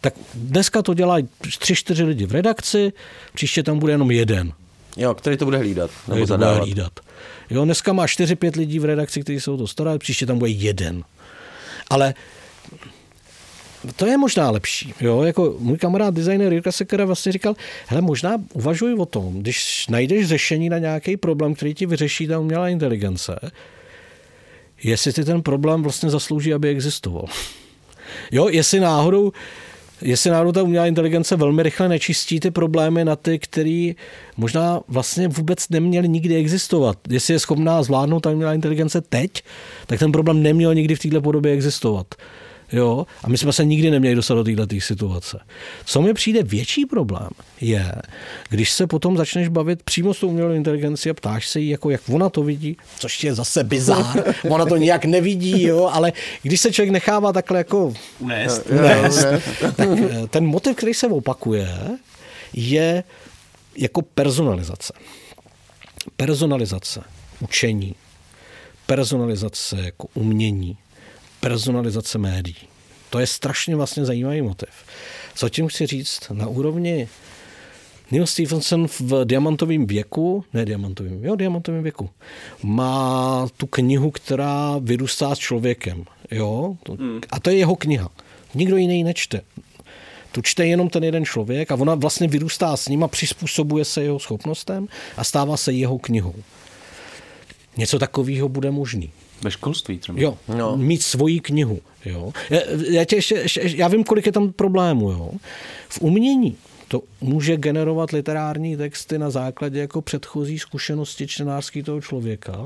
[0.00, 1.28] Tak dneska to dělají
[1.58, 2.92] tři, čtyři lidi v redakci,
[3.34, 4.52] příště tam bude jenom jeden.
[4.96, 6.92] jo, který to bude hlídat nebo který to bude hlídat.
[7.50, 11.04] Jo, dneska má 4-5 lidí v redakci, kteří jsou to stará, příště tam bude jeden.
[11.90, 12.14] Ale
[13.96, 14.94] to je možná lepší.
[15.00, 15.22] Jo?
[15.22, 17.54] Jako můj kamarád designer Jirka Sekera vlastně říkal,
[17.86, 22.38] hele, možná uvažuj o tom, když najdeš řešení na nějaký problém, který ti vyřeší ta
[22.38, 23.38] umělá inteligence,
[24.82, 27.24] jestli ty ten problém vlastně zaslouží, aby existoval.
[28.32, 29.32] Jo, jestli náhodou,
[30.02, 33.96] jestli náhodou ta umělá inteligence velmi rychle nečistí ty problémy na ty, který
[34.36, 36.98] možná vlastně vůbec neměli nikdy existovat.
[37.08, 39.42] Jestli je schopná zvládnout ta umělá inteligence teď,
[39.86, 42.14] tak ten problém neměl nikdy v této podobě existovat.
[42.72, 43.06] Jo?
[43.22, 45.40] A my jsme se nikdy neměli dostat do této situace.
[45.84, 47.28] Co mi přijde větší problém,
[47.60, 47.92] je,
[48.48, 51.90] když se potom začneš bavit přímo s tou umělou inteligencí a ptáš se jí, jako
[51.90, 55.90] jak ona to vidí, což je zase bizár, ona to nijak nevidí, jo?
[55.92, 56.12] ale
[56.42, 58.66] když se člověk nechává takhle jako Unést.
[58.70, 59.26] unést,
[59.60, 61.78] tak eh, ten motiv, který se opakuje,
[62.52, 63.04] je
[63.76, 64.92] jako personalizace.
[66.16, 67.00] Personalizace
[67.40, 67.94] učení,
[68.86, 70.76] personalizace jako umění,
[71.48, 72.56] personalizace médií.
[73.10, 74.68] To je strašně vlastně zajímavý motiv.
[75.34, 76.20] Co tím chci říct?
[76.32, 77.08] Na úrovni
[78.10, 82.10] Neil Stephenson v diamantovém věku, ne diamantovém, jo, diamantovém věku,
[82.62, 86.04] má tu knihu, která vyrůstá s člověkem.
[86.30, 86.76] Jo?
[86.82, 86.96] To-
[87.30, 88.08] A to je jeho kniha.
[88.54, 89.40] Nikdo jiný ji nečte.
[90.32, 94.02] Tu čte jenom ten jeden člověk a ona vlastně vyrůstá s ním a přizpůsobuje se
[94.02, 96.34] jeho schopnostem a stává se jeho knihou.
[97.76, 99.10] Něco takového bude možný.
[99.42, 100.20] Ve školství třeba.
[100.20, 100.76] Jo, no.
[100.76, 101.80] mít svoji knihu.
[102.04, 102.32] Jo.
[102.50, 102.60] Já,
[102.90, 105.10] já, tě ještě, ještě, já vím, kolik je tam problémů.
[105.10, 105.30] Jo.
[105.88, 106.56] V umění
[106.88, 112.58] to může generovat literární texty na základě jako předchozí zkušenosti čtenářský toho člověka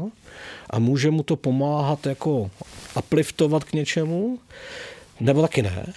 [0.71, 2.51] a může mu to pomáhat jako
[2.99, 4.39] upliftovat k něčemu,
[5.21, 5.93] nebo taky ne.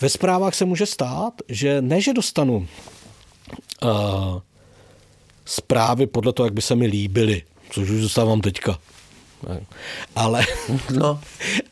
[0.00, 2.68] Ve zprávách se může stát, že ne, že dostanu
[3.82, 3.90] uh,
[5.44, 8.78] zprávy podle toho, jak by se mi líbily, což už dostávám teďka.
[10.16, 10.42] Ale,
[10.94, 11.20] No.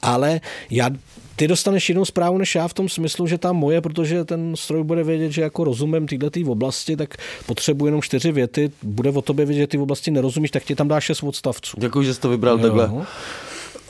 [0.02, 0.40] ale
[0.70, 0.90] já,
[1.36, 4.84] ty dostaneš jinou zprávu než já v tom smyslu, že ta moje, protože ten stroj
[4.84, 7.14] bude vědět, že jako rozumím této oblasti, tak
[7.46, 10.74] potřebuji jenom čtyři věty, bude o tobě vědět, že ty v oblasti nerozumíš, tak ti
[10.74, 11.76] tam dáš šest odstavců.
[11.80, 12.84] Děkuji, že jsi to vybral takhle.
[12.84, 13.02] Jo.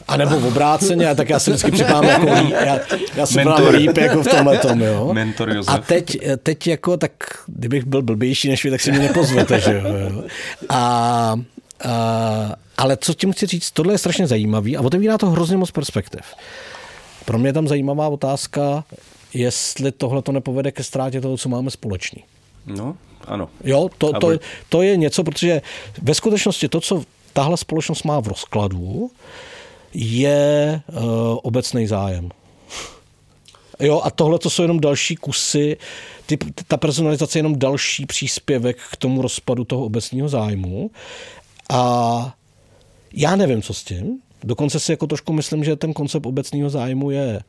[0.09, 2.79] A nebo v obráceně, tak já si vždycky připadám jako líp, já,
[3.17, 5.11] já si připadám líp jako v tomhle tom, jo.
[5.13, 5.75] Mentor Josef.
[5.75, 7.13] A teď, teď jako, tak
[7.47, 9.83] kdybych byl blbější než vy, tak si mě nepozvete, že jo.
[10.11, 10.23] jo.
[10.69, 11.37] A,
[11.85, 15.71] a, ale co tím chci říct, tohle je strašně zajímavý a otevírá to hrozně moc
[15.71, 16.21] perspektiv.
[17.25, 18.85] Pro mě je tam zajímavá otázka,
[19.35, 22.25] jestli tohle to nepovede ke ztrátě toho, co máme společný.
[22.67, 23.49] No, ano.
[23.65, 24.31] Jo, to, to,
[24.69, 25.63] to je něco, protože
[26.03, 27.03] ve skutečnosti to, co
[27.33, 29.11] tahle společnost má v rozkladu,
[29.95, 31.03] je uh,
[31.43, 32.31] obecný zájem.
[33.81, 35.77] Jo, a tohle to jsou jenom další kusy,
[36.27, 40.91] ty, ta personalizace je jenom další příspěvek k tomu rozpadu toho obecního zájmu.
[41.71, 42.35] A
[43.13, 44.19] já nevím, co s tím.
[44.45, 47.41] Dokonce si jako trošku myslím, že ten koncept obecného zájmu je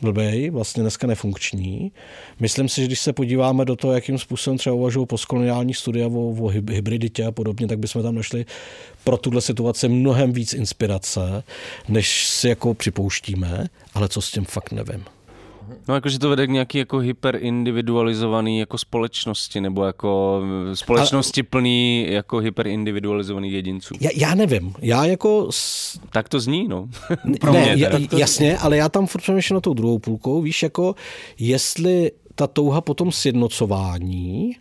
[0.00, 1.92] blbej, vlastně dneska nefunkční.
[2.40, 6.28] Myslím si, že když se podíváme do toho, jakým způsobem třeba uvažují postkoloniální studia o,
[6.28, 8.46] o hybriditě a podobně, tak bychom tam našli
[9.04, 11.42] pro tuhle situaci mnohem víc inspirace,
[11.88, 15.04] než si jako připouštíme, ale co s tím fakt nevím.
[15.88, 20.42] No jakože to vede k nějaký jako hyperindividualizovaný jako společnosti, nebo jako
[20.74, 21.44] společnosti A...
[21.50, 23.94] plný jako hyperindividualizovaných jedinců.
[24.00, 25.48] Já, já nevím, já jako...
[26.10, 26.88] Tak to zní, no.
[27.40, 28.18] Pro ne, mě, to...
[28.18, 30.94] jasně, ale já tam furt přemýšlím na tou druhou půlkou, víš, jako
[31.38, 34.56] jestli ta touha potom sjednocování,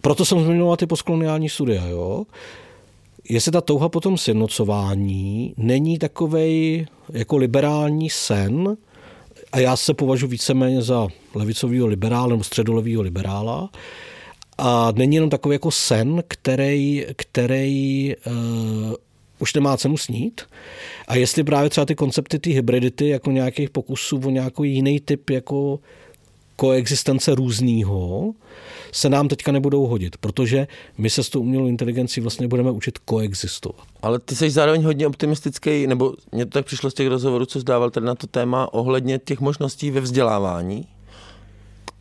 [0.00, 2.24] proto jsem zmiňoval ty postkoloniální studia, jo,
[3.28, 8.76] jestli ta touha potom sjednocování není takovej jako liberální sen,
[9.52, 13.70] a já se považuji víceméně za levicového liberála nebo středolevého liberála.
[14.58, 18.32] A není jenom takový jako sen, který, který uh,
[19.38, 20.40] už nemá cenu snít.
[21.08, 25.30] A jestli právě třeba ty koncepty, ty hybridity, jako nějakých pokusů o nějaký jiný typ
[25.30, 25.80] jako
[26.62, 28.32] koexistence různýho,
[28.92, 30.66] se nám teďka nebudou hodit, protože
[30.98, 33.86] my se s tou umělou inteligencí vlastně budeme učit koexistovat.
[34.02, 37.60] Ale ty jsi zároveň hodně optimistický, nebo mně to tak přišlo z těch rozhovorů, co
[37.60, 40.86] zdával tady na to téma, ohledně těch možností ve vzdělávání.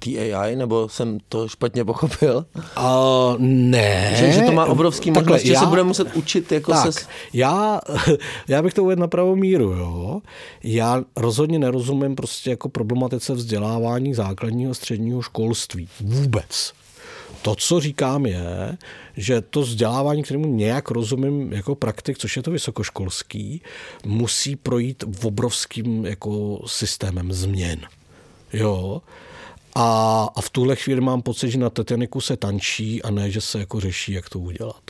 [0.03, 2.45] TAI, nebo jsem to špatně pochopil?
[2.55, 4.13] Uh, ne.
[4.15, 6.93] Že, že to má obrovský Takhle, možnost, já, že se bude muset učit jako tak,
[6.93, 7.05] se...
[7.33, 7.81] Já,
[8.47, 10.21] já bych to uvedl na pravou míru, jo.
[10.63, 15.87] Já rozhodně nerozumím prostě jako problematice vzdělávání základního a středního školství.
[15.99, 16.73] Vůbec.
[17.41, 18.77] To, co říkám, je,
[19.17, 23.61] že to vzdělávání, kterému nějak rozumím jako praktik, což je to vysokoškolský,
[24.05, 27.79] musí projít v obrovským jako systémem změn.
[28.53, 29.01] Jo.
[29.75, 33.41] A, a v tuhle chvíli mám pocit, že na Titaniku se tančí a ne, že
[33.41, 34.81] se jako řeší, jak to udělat.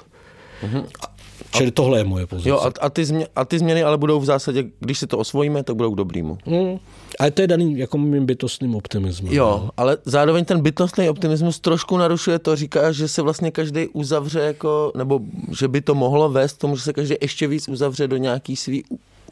[0.63, 0.85] Mm-hmm.
[1.01, 1.11] A,
[1.51, 2.49] Čili tohle je moje pozice.
[2.49, 5.17] Jo, a, a, ty změ, a ty změny ale budou v zásadě, když si to
[5.17, 6.37] osvojíme, tak budou k dobrýmu.
[6.45, 6.79] Mm.
[7.19, 9.33] Ale to je daný jako mým bytostným optimismem.
[9.33, 9.71] Jo, ne?
[9.77, 14.91] ale zároveň ten bytostný optimismus trošku narušuje to, říká, že se vlastně každý uzavře jako,
[14.95, 15.19] nebo
[15.59, 18.83] že by to mohlo vést tomu, že se každý ještě víc uzavře do nějaký svý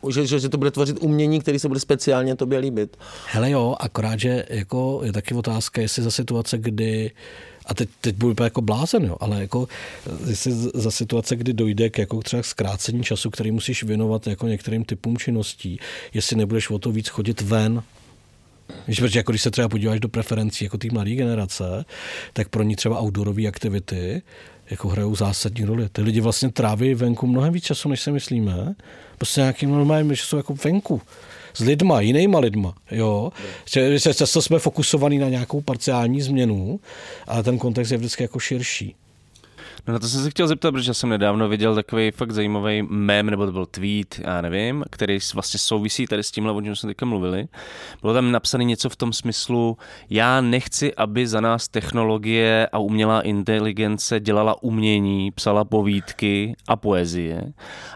[0.09, 2.97] že, že, že to bude tvořit umění, který se bude speciálně tobě líbit.
[3.27, 7.11] Hele jo, akorát, že jako je taky otázka, jestli za situace, kdy
[7.65, 9.67] a teď, teď budu jako blázen, jo, ale jako
[10.27, 14.85] jestli za situace, kdy dojde k jako třeba zkrácení času, který musíš věnovat jako některým
[14.85, 15.79] typům činností,
[16.13, 17.83] jestli nebudeš o to víc chodit ven,
[18.87, 21.85] Víš, protože jako když se třeba podíváš do preferencí jako té mladé generace,
[22.33, 24.21] tak pro ní třeba outdoorové aktivity
[24.69, 25.89] jako hrajou zásadní roli.
[25.89, 28.75] Ty lidi vlastně tráví venku mnohem víc času, než si myslíme.
[29.17, 31.01] Prostě nějakým normálním, že jsou jako venku
[31.53, 32.73] s lidma, jinýma lidma.
[32.91, 33.31] Jo?
[34.15, 36.79] Často jsme fokusovaní na nějakou parciální změnu,
[37.27, 38.95] ale ten kontext je vždycky jako širší.
[39.87, 43.29] No na to jsem se chtěl zeptat, protože jsem nedávno viděl takový fakt zajímavý mem,
[43.29, 46.89] nebo to byl tweet, já nevím, který vlastně souvisí tady s tímhle, o čem jsme
[46.89, 47.47] teďka mluvili.
[48.01, 49.77] Bylo tam napsané něco v tom smyslu,
[50.09, 57.43] já nechci, aby za nás technologie a umělá inteligence dělala umění, psala povídky a poezie,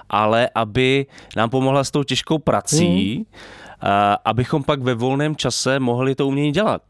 [0.09, 1.05] ale aby
[1.35, 3.25] nám pomohla s tou těžkou prací, hmm.
[3.81, 6.81] a, abychom pak ve volném čase mohli to umění dělat.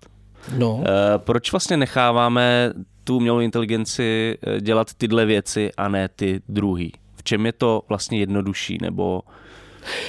[0.57, 0.83] No.
[1.17, 2.73] Proč vlastně necháváme
[3.03, 6.91] tu umělou inteligenci eh, dělat tyhle věci a ne ty druhý?
[7.15, 9.21] V čem je to vlastně jednodušší nebo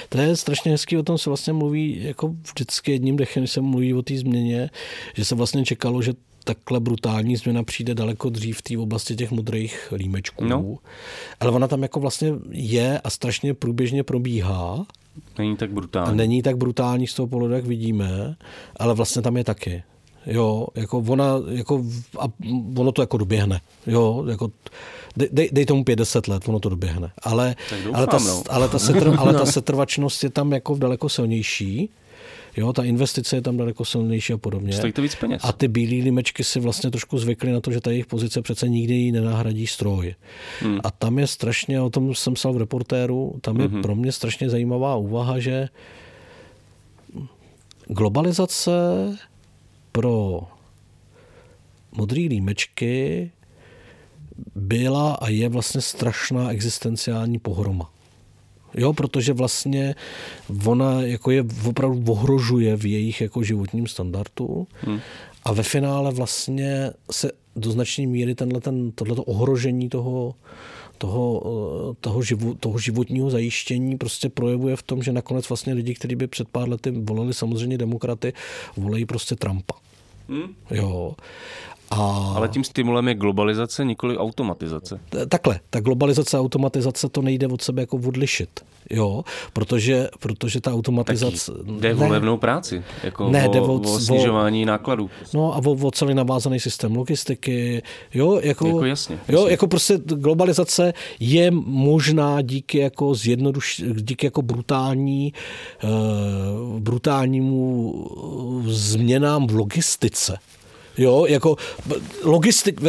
[0.09, 3.61] to je strašně hezký, o tom se vlastně mluví jako vždycky jedním dechem, když se
[3.61, 4.71] mluví o té změně,
[5.15, 6.13] že se vlastně čekalo, že
[6.45, 10.45] takhle brutální změna přijde daleko dřív v té oblasti těch modrých límečků.
[10.45, 10.77] No.
[11.41, 14.87] Ale ona tam jako vlastně je a strašně průběžně probíhá.
[15.39, 16.11] Není tak brutální.
[16.11, 18.37] A není tak brutální z toho pohledu, jak vidíme,
[18.77, 19.83] ale vlastně tam je taky.
[20.27, 21.85] Jo, jako ona, jako,
[22.21, 22.25] a
[22.77, 23.61] ono to jako doběhne.
[23.87, 24.51] Jo, jako,
[25.17, 27.13] dej, dej tomu 50 let, ono to doběhne.
[27.23, 28.43] Ale, doufám, ale, ta, no.
[28.51, 31.91] ale, ta setr, ale ta setrvačnost je tam jako daleko silnější.
[32.57, 34.73] Jo, ta investice je tam daleko silnější a podobně.
[34.73, 35.43] Stojí to víc peněz.
[35.45, 38.69] A ty bílé limečky si vlastně trošku zvykly na to, že ta jejich pozice přece
[38.69, 40.15] nikdy ji nenahradí stroj.
[40.61, 40.81] Hmm.
[40.85, 43.83] A tam je strašně, o tom jsem psal v reportéru, tam je hmm.
[43.83, 45.69] pro mě strašně zajímavá úvaha, že
[47.87, 48.71] globalizace
[49.95, 50.41] pro
[51.93, 53.31] modrý límečky
[54.55, 57.91] byla a je vlastně strašná existenciální pohroma.
[58.75, 59.95] Jo, protože vlastně
[60.67, 65.01] ona jako je opravdu ohrožuje v jejich jako životním standardu hmm.
[65.45, 70.35] a ve finále vlastně se do značné míry tenhle, ten, tohleto ohrožení toho,
[70.99, 71.43] toho,
[72.01, 76.27] toho, živo, toho životního zajištění prostě projevuje v tom, že nakonec vlastně lidi, kteří by
[76.27, 78.33] před pár lety volili samozřejmě demokraty,
[78.77, 79.84] volají prostě Trumpa.
[80.27, 80.55] Hmm.
[80.71, 81.17] Jo.
[82.01, 85.01] A Ale tím stimulem je globalizace, nikoli automatizace.
[85.29, 88.49] takhle, ta globalizace a automatizace to nejde od sebe jako odlišit.
[88.91, 91.53] Jo, protože, protože ta automatizace...
[91.81, 95.11] Jde o levnou práci, jako Ne, o, jde o- o snižování nákladů.
[95.35, 97.83] No a o, o celý navázaný systém logistiky,
[98.15, 99.51] jo, jako, Jako jasně, jo, jasně.
[99.51, 105.33] jako prostě globalizace je možná díky jako zjednoduš, díky jako brutální,
[105.85, 107.95] uh, brutálnímu
[108.69, 110.37] eh, změnám v logistice.
[110.99, 111.57] Jo, jako
[112.23, 112.81] logistik,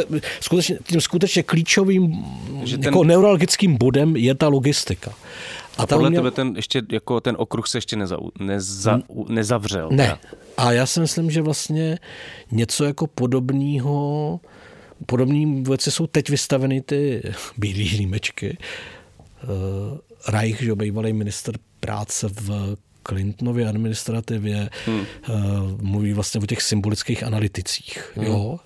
[0.41, 2.25] skutečně, tím skutečně klíčovým
[2.63, 5.11] Že ten- jako neuralgickým bodem je ta logistika.
[5.77, 8.99] A ta podle uměl- tebe ten, ještě, jako ten okruh se ještě neza, neza,
[9.29, 9.89] nezavřel.
[9.91, 10.03] Ne.
[10.05, 10.19] teda.
[10.57, 11.99] A já si myslím, že vlastně
[12.51, 14.39] něco jako podobného,
[15.05, 17.21] podobné věci jsou teď vystaveny ty
[17.57, 18.57] bílé límečky.
[19.43, 19.97] Uh,
[20.27, 22.75] Reich, že bývalý minister práce v
[23.07, 24.99] Clintonově administrativě hmm.
[24.99, 25.05] uh,
[25.81, 28.11] mluví vlastně o těch symbolických analyticích.
[28.15, 28.25] Hmm.
[28.25, 28.59] Jo?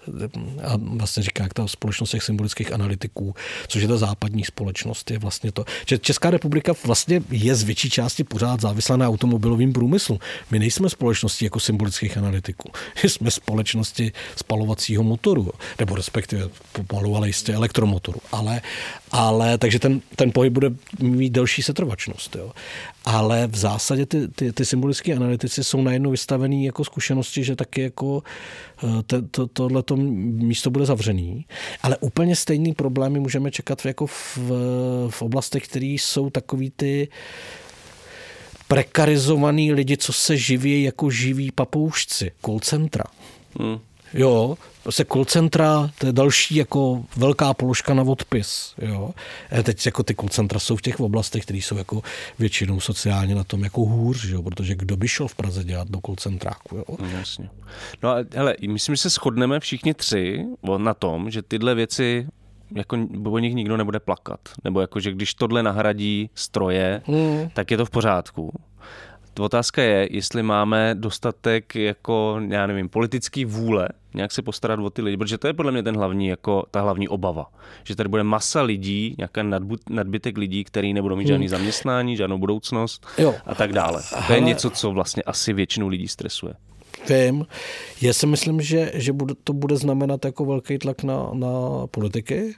[0.63, 3.35] A vlastně říká, jak ta společnost těch symbolických analytiků,
[3.67, 5.65] což je ta západní společnost, je vlastně to.
[5.87, 10.19] Že Česká republika vlastně je z větší části pořád závislá na automobilovém průmyslu.
[10.51, 12.71] My nejsme společností jako symbolických analytiků.
[13.03, 16.49] My jsme společnosti spalovacího motoru, nebo respektive
[16.87, 18.19] pomalu, ale jistě elektromotoru.
[18.31, 18.61] Ale,
[19.11, 22.35] ale takže ten, ten pohyb bude mít delší setrvačnost.
[22.35, 22.51] Jo.
[23.05, 27.81] Ale v zásadě ty, ty, ty symbolické analytici jsou najednou vystavený jako zkušenosti, že taky
[27.81, 28.23] jako
[28.83, 31.45] eh, te, to, tohleto místo bude zavřený.
[31.83, 34.37] Ale úplně stejný problémy můžeme čekat jako v,
[35.09, 37.07] v oblastech, které jsou takový ty
[38.67, 43.03] prekarizovaný lidi, co se živí jako živí papoušci, call centra.
[43.59, 43.79] Hmm.
[44.13, 48.73] Jo, prostě call centra, to je další jako velká položka na odpis.
[48.81, 49.11] Jo.
[49.59, 52.01] A teď jako ty call centra jsou v těch oblastech, které jsou jako
[52.39, 55.99] většinou sociálně na tom jako hůř, jo, protože kdo by šel v Praze dělat do
[56.05, 56.83] call centráku, jo.
[56.99, 57.49] No, jasně.
[58.03, 60.45] No a hele, myslím, že se shodneme všichni tři
[60.77, 62.27] na tom, že tyhle věci
[62.75, 64.39] jako o nich nikdo nebude plakat.
[64.63, 67.49] Nebo jako, že když tohle nahradí stroje, Hmm.
[67.53, 68.53] tak je to v pořádku.
[69.39, 75.01] Otázka je, jestli máme dostatek jako, já nevím, politický vůle nějak se postarat o ty
[75.01, 77.51] lidi, protože to je podle mě ten hlavní, jako ta hlavní obava.
[77.83, 79.41] Že tady bude masa lidí, nějaký
[79.89, 83.35] nadbytek lidí, který nebudou mít žádný zaměstnání, žádnou budoucnost Jo.
[83.45, 84.01] a tak dále.
[84.09, 84.39] To je Hele.
[84.41, 86.53] něco, co vlastně asi většinu lidí stresuje.
[87.09, 87.45] Vím.
[88.01, 91.49] Já si myslím, že, že bude, to bude znamenat jako velký tlak na, na
[91.91, 92.55] politiky,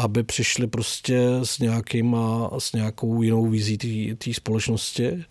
[0.00, 3.78] aby přišli prostě s, nějakýma, s nějakou jinou vizí
[4.18, 5.24] té- společnosti.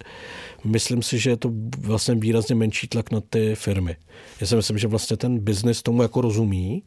[0.64, 3.96] Myslím si, že je to vlastně výrazně menší tlak na ty firmy.
[4.42, 6.84] Já si myslím, že vlastně ten biznis tomu jako rozumí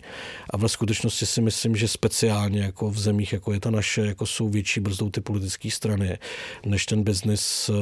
[0.51, 4.27] a ve skutečnosti si myslím, že speciálně jako v zemích, jako je ta naše, jako
[4.27, 6.19] jsou větší brzdou ty politické strany,
[6.67, 7.75] než ten biznis eh,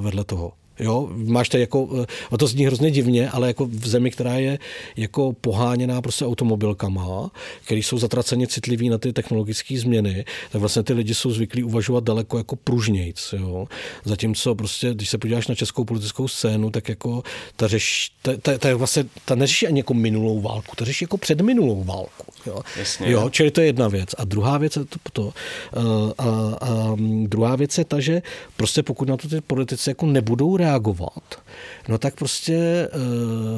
[0.00, 0.52] vedle toho.
[0.80, 4.34] Jo, máš tady jako, eh, a to zní hrozně divně, ale jako v zemi, která
[4.34, 4.58] je
[4.96, 7.30] jako poháněná prostě automobilkama,
[7.64, 12.04] který jsou zatraceně citliví na ty technologické změny, tak vlastně ty lidi jsou zvyklí uvažovat
[12.04, 13.66] daleko jako pružnějc, jo.
[14.04, 17.22] Zatímco prostě, když se podíváš na českou politickou scénu, tak jako
[17.56, 21.16] ta řeš, ta, ta, ta, vlastně, ta neřeší ani jako minulou válku, ta řeší jako
[21.16, 22.60] předminulou válku, jo.
[22.76, 23.10] Jasně.
[23.10, 24.14] jo čili to je jedna věc.
[24.18, 25.32] A druhá věc je to, to
[25.76, 26.24] eh, a,
[26.60, 28.22] a, druhá věc je ta, že
[28.56, 31.42] prostě pokud na to ty politici jako nebudou reagovat,
[31.88, 32.88] no tak prostě eh,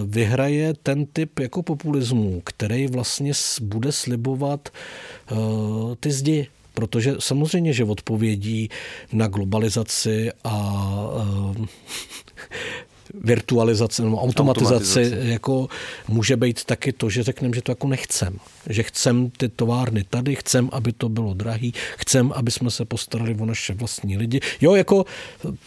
[0.06, 5.36] vyhraje ten typ jako populismu, který vlastně bude slibovat eh,
[6.00, 6.46] ty zdi.
[6.74, 8.70] Protože samozřejmě, že odpovědí
[9.12, 10.84] na globalizaci a
[13.14, 15.30] virtualizaci nebo automatizaci, Automatizaci.
[15.30, 15.68] jako
[16.08, 18.36] může být taky to, že řekneme, že to jako nechcem.
[18.68, 23.36] Že chcem ty továrny tady, chcem, aby to bylo drahý, chcem, aby jsme se postarali
[23.40, 24.40] o naše vlastní lidi.
[24.60, 25.04] Jo, jako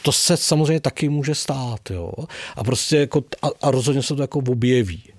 [0.01, 2.11] to se samozřejmě taky může stát, jo.
[2.55, 5.12] A prostě jako, a, a rozhodně se to jako objeví.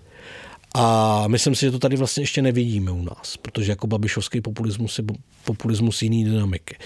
[0.74, 4.98] A myslím si, že to tady vlastně ještě nevidíme u nás, protože jako babišovský populismus
[4.98, 5.04] je
[5.44, 6.76] populismus jiný dynamiky.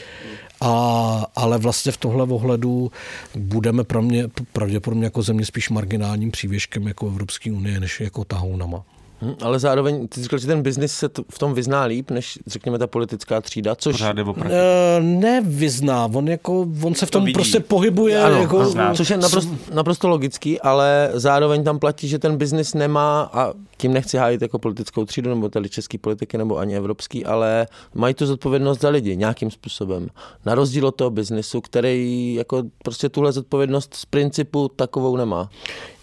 [0.61, 2.93] A, ale vlastně v tohle ohledu
[3.37, 8.85] budeme pro mě pravděpodobně jako země spíš marginálním přívěškem jako Evropské unie, než jako tahounama.
[9.23, 12.39] Hm, ale zároveň, ty říkal, že ten biznis se t- v tom vyzná líp, než
[12.47, 13.93] řekněme ta politická třída, což...
[13.93, 14.55] Pořád jde o prachy.
[14.55, 17.35] E, nevyzná, on, jako, on se v tom vidí.
[17.35, 18.23] prostě pohybuje.
[18.23, 22.75] Ano, jako, ano, což je naprosto, naprosto logický, ale zároveň tam platí, že ten biznis
[22.75, 27.25] nemá, a tím nechci hájit jako politickou třídu, nebo tady český politiky, nebo ani evropský,
[27.25, 30.09] ale mají tu zodpovědnost za lidi nějakým způsobem.
[30.47, 35.51] Na rozdíl od toho biznisu, který jako prostě tuhle zodpovědnost z principu takovou nemá.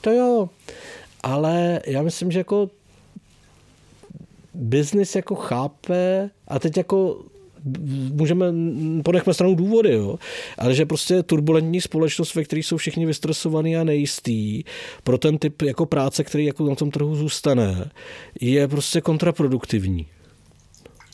[0.01, 0.49] To jo,
[1.23, 2.69] ale já myslím, že jako
[4.55, 7.23] biznis jako chápe, a teď jako
[8.11, 8.45] můžeme,
[9.03, 10.19] ponechme stranou důvody, jo.
[10.57, 14.63] ale že prostě turbulentní společnost, ve které jsou všichni vystresovaní a nejistý,
[15.03, 17.91] pro ten typ jako práce, který jako na tom trhu zůstane,
[18.41, 20.07] je prostě kontraproduktivní.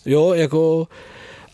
[0.05, 0.87] Jo, jako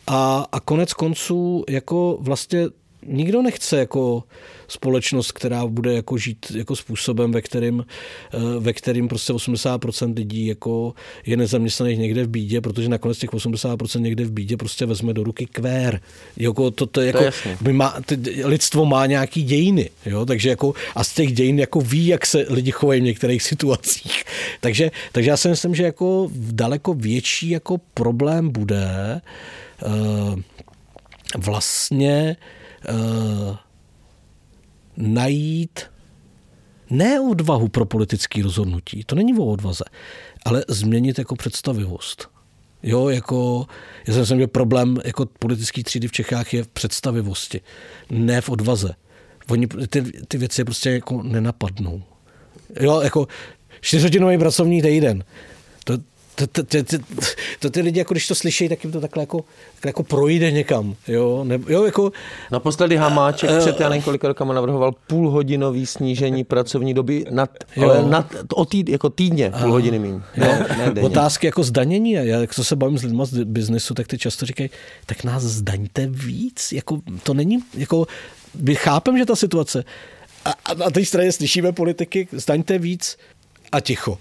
[0.08, 2.68] a, a konec konců jako vlastně
[3.08, 4.24] nikdo nechce jako
[4.68, 7.86] společnost, která bude jako žít jako způsobem, ve kterým,
[8.34, 10.94] eh, ve kterým prostě 80% lidí jako
[11.26, 15.24] je nezaměstnaných někde v bídě, protože nakonec těch 80% někde v bídě prostě vezme do
[15.24, 16.02] ruky kvér.
[16.38, 17.24] Jako to, to, jako,
[17.64, 20.26] to má, ty, lidstvo má nějaký dějiny, jo?
[20.26, 24.24] takže jako, a z těch dějin jako ví, jak se lidi chovají v některých situacích.
[24.62, 29.22] takže, takže já si myslím, že jako daleko větší jako problém bude
[29.86, 30.40] uh,
[31.38, 32.58] vlastně uh,
[34.98, 35.80] najít
[36.90, 39.84] ne odvahu pro politické rozhodnutí, to není o odvaze,
[40.46, 42.30] ale změnit jako představivost.
[42.84, 43.66] Jo, jako,
[44.08, 47.62] já si myslím, že problém jako politické třídy v Čechách je v představivosti,
[48.10, 48.96] ne v odvaze.
[49.50, 52.04] Oni ty, ty věci prostě jako nenapadnou.
[52.80, 53.28] Jo, jako
[53.82, 55.24] čtyřhodinový pracovní týden.
[55.84, 55.98] To,
[56.38, 56.98] to, to, to, to,
[57.60, 60.52] to ty lidi, jako když to slyší, tak jim to takhle jako, takhle jako projde
[60.52, 60.96] někam.
[61.08, 61.44] Jo?
[61.44, 62.12] Ne, jo, jako,
[62.52, 67.50] Naposledy Hamáček uh, před já několika rokama navrhoval půlhodinový snížení pracovní doby nad,
[67.82, 70.22] ale nad, o týd, jako týdně půl hodiny méně.
[70.38, 72.12] Ne, ne Otázky jako zdanění.
[72.12, 74.70] Já, jak se bavím s lidmi z biznesu, tak ty často říkají,
[75.06, 76.72] tak nás zdaňte víc.
[76.72, 78.08] Jako, to není, jako,
[78.62, 79.84] my chápem, že ta situace
[80.48, 83.18] a, a na té straně slyšíme politiky, zdaňte víc,
[83.72, 84.18] a ticho.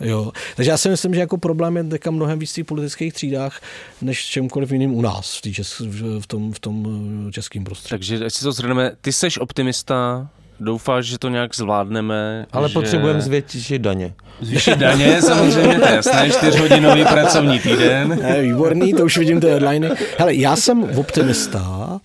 [0.00, 0.32] Jo.
[0.56, 3.60] Takže já si myslím, že jako problém je teďka mnohem víc v politických třídách,
[4.02, 5.82] než čemkoliv jiným u nás v, čes,
[6.20, 6.86] v, tom, v tom
[7.28, 7.90] eh, českém prostředí.
[7.90, 10.28] Takže jestli to zhrneme, ty seš optimista,
[10.60, 12.46] Doufáš, že to nějak zvládneme.
[12.52, 12.72] Ale že...
[12.72, 14.14] potřebujeme zvětšit daně.
[14.40, 18.18] Zvýšit daně, samozřejmě, to je jasné, čtyřhodinový pracovní týden.
[18.22, 19.90] Ne, výborný, to už vidím ty headliny.
[20.18, 22.00] Hele, já jsem optimista,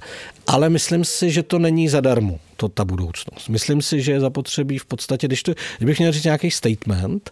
[0.48, 3.50] ale myslím si, že to není zadarmo, to ta budoucnost.
[3.50, 7.32] Myslím si, že je zapotřebí v podstatě, když to, kdybych měl říct nějaký statement,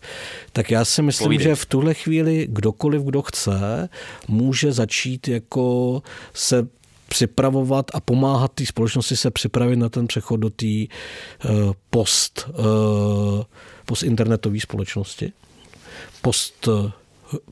[0.53, 1.43] tak já si myslím, Povídej.
[1.43, 3.89] že v tuhle chvíli kdokoliv, kdo chce,
[4.27, 6.01] může začít jako
[6.33, 6.67] se
[7.09, 13.43] připravovat a pomáhat té společnosti se připravit na ten přechod do té uh, post, uh,
[13.85, 15.31] postinternetové společnosti,
[16.21, 16.91] post, uh,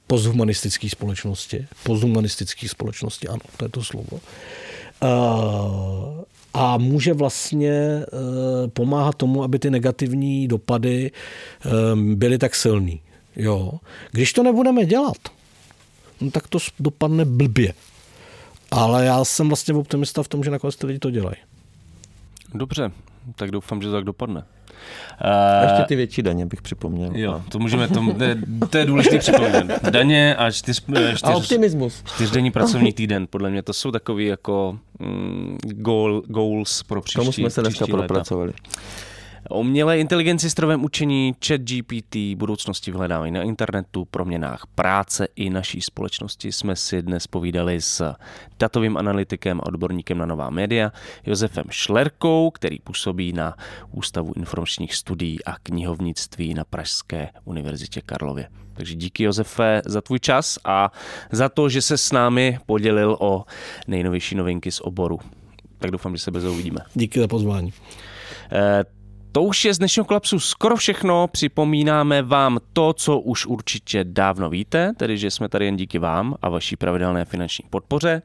[0.07, 4.19] posthumanistické společnosti, posthumanistické společnosti, ano, to je to slovo.
[6.53, 8.05] A může vlastně
[8.73, 11.11] pomáhat tomu, aby ty negativní dopady
[11.95, 13.01] byly tak silný.
[13.35, 13.71] Jo.
[14.11, 15.17] Když to nebudeme dělat,
[16.21, 17.73] no tak to dopadne blbě.
[18.71, 21.35] Ale já jsem vlastně optimista v tom, že nakonec ty lidi to dělají.
[22.53, 22.91] Dobře,
[23.35, 24.43] tak doufám, že to tak dopadne.
[25.19, 27.11] A ještě ty větší daně bych připomněl.
[27.13, 28.05] Jo, to můžeme, to,
[28.69, 29.83] to, je, důležité připomenout.
[29.89, 32.03] Daně a, čtyř, čtyř, a optimismus.
[32.15, 37.31] Čtyřdenní pracovní týden, podle mě to jsou takový jako mm, goal, goals pro příští Tomu
[37.31, 38.53] jsme se dneska propracovali.
[39.49, 45.81] O umělé inteligenci, strojovém učení, chat GPT, budoucnosti vyhledávání na internetu, proměnách práce i naší
[45.81, 48.13] společnosti jsme si dnes povídali s
[48.59, 50.91] datovým analytikem a odborníkem na nová média
[51.25, 53.55] Josefem Šlerkou, který působí na
[53.91, 58.47] Ústavu informačních studií a knihovnictví na Pražské univerzitě Karlově.
[58.73, 60.91] Takže díky Josefe za tvůj čas a
[61.31, 63.45] za to, že se s námi podělil o
[63.87, 65.19] nejnovější novinky z oboru.
[65.77, 66.79] Tak doufám, že se bez uvidíme.
[66.93, 67.73] Díky za pozvání.
[69.37, 71.27] To už je z dnešního kolapsu skoro všechno.
[71.27, 76.35] Připomínáme vám to, co už určitě dávno víte, tedy že jsme tady jen díky vám
[76.41, 78.21] a vaší pravidelné finanční podpoře.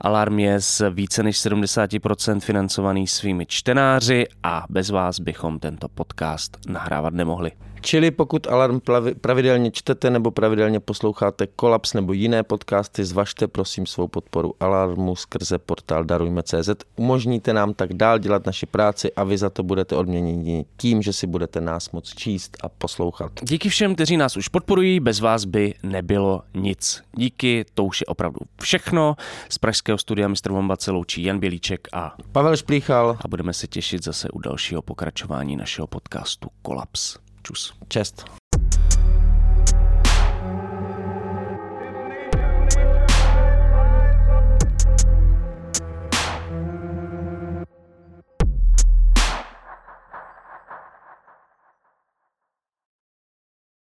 [0.00, 6.58] Alarm je z více než 70% financovaný svými čtenáři a bez vás bychom tento podcast
[6.66, 7.52] nahrávat nemohli.
[7.84, 8.80] Čili pokud Alarm
[9.20, 15.58] pravidelně čtete nebo pravidelně posloucháte Kolaps nebo jiné podcasty, zvažte prosím svou podporu Alarmu skrze
[15.58, 16.70] portál Darujme.cz.
[16.96, 21.12] Umožníte nám tak dál dělat naši práci a vy za to budete odměněni tím, že
[21.12, 23.32] si budete nás moc číst a poslouchat.
[23.42, 27.02] Díky všem, kteří nás už podporují, bez vás by nebylo nic.
[27.16, 29.16] Díky, to už je opravdu všechno.
[29.48, 30.48] Z Pražského studia Mr.
[30.48, 33.16] Bomba se loučí Jan Bělíček a Pavel Šplíchal.
[33.20, 37.21] A budeme se těšit zase u dalšího pokračování našeho podcastu Kolaps.
[37.42, 37.74] Tschüss.
[37.88, 38.24] chest.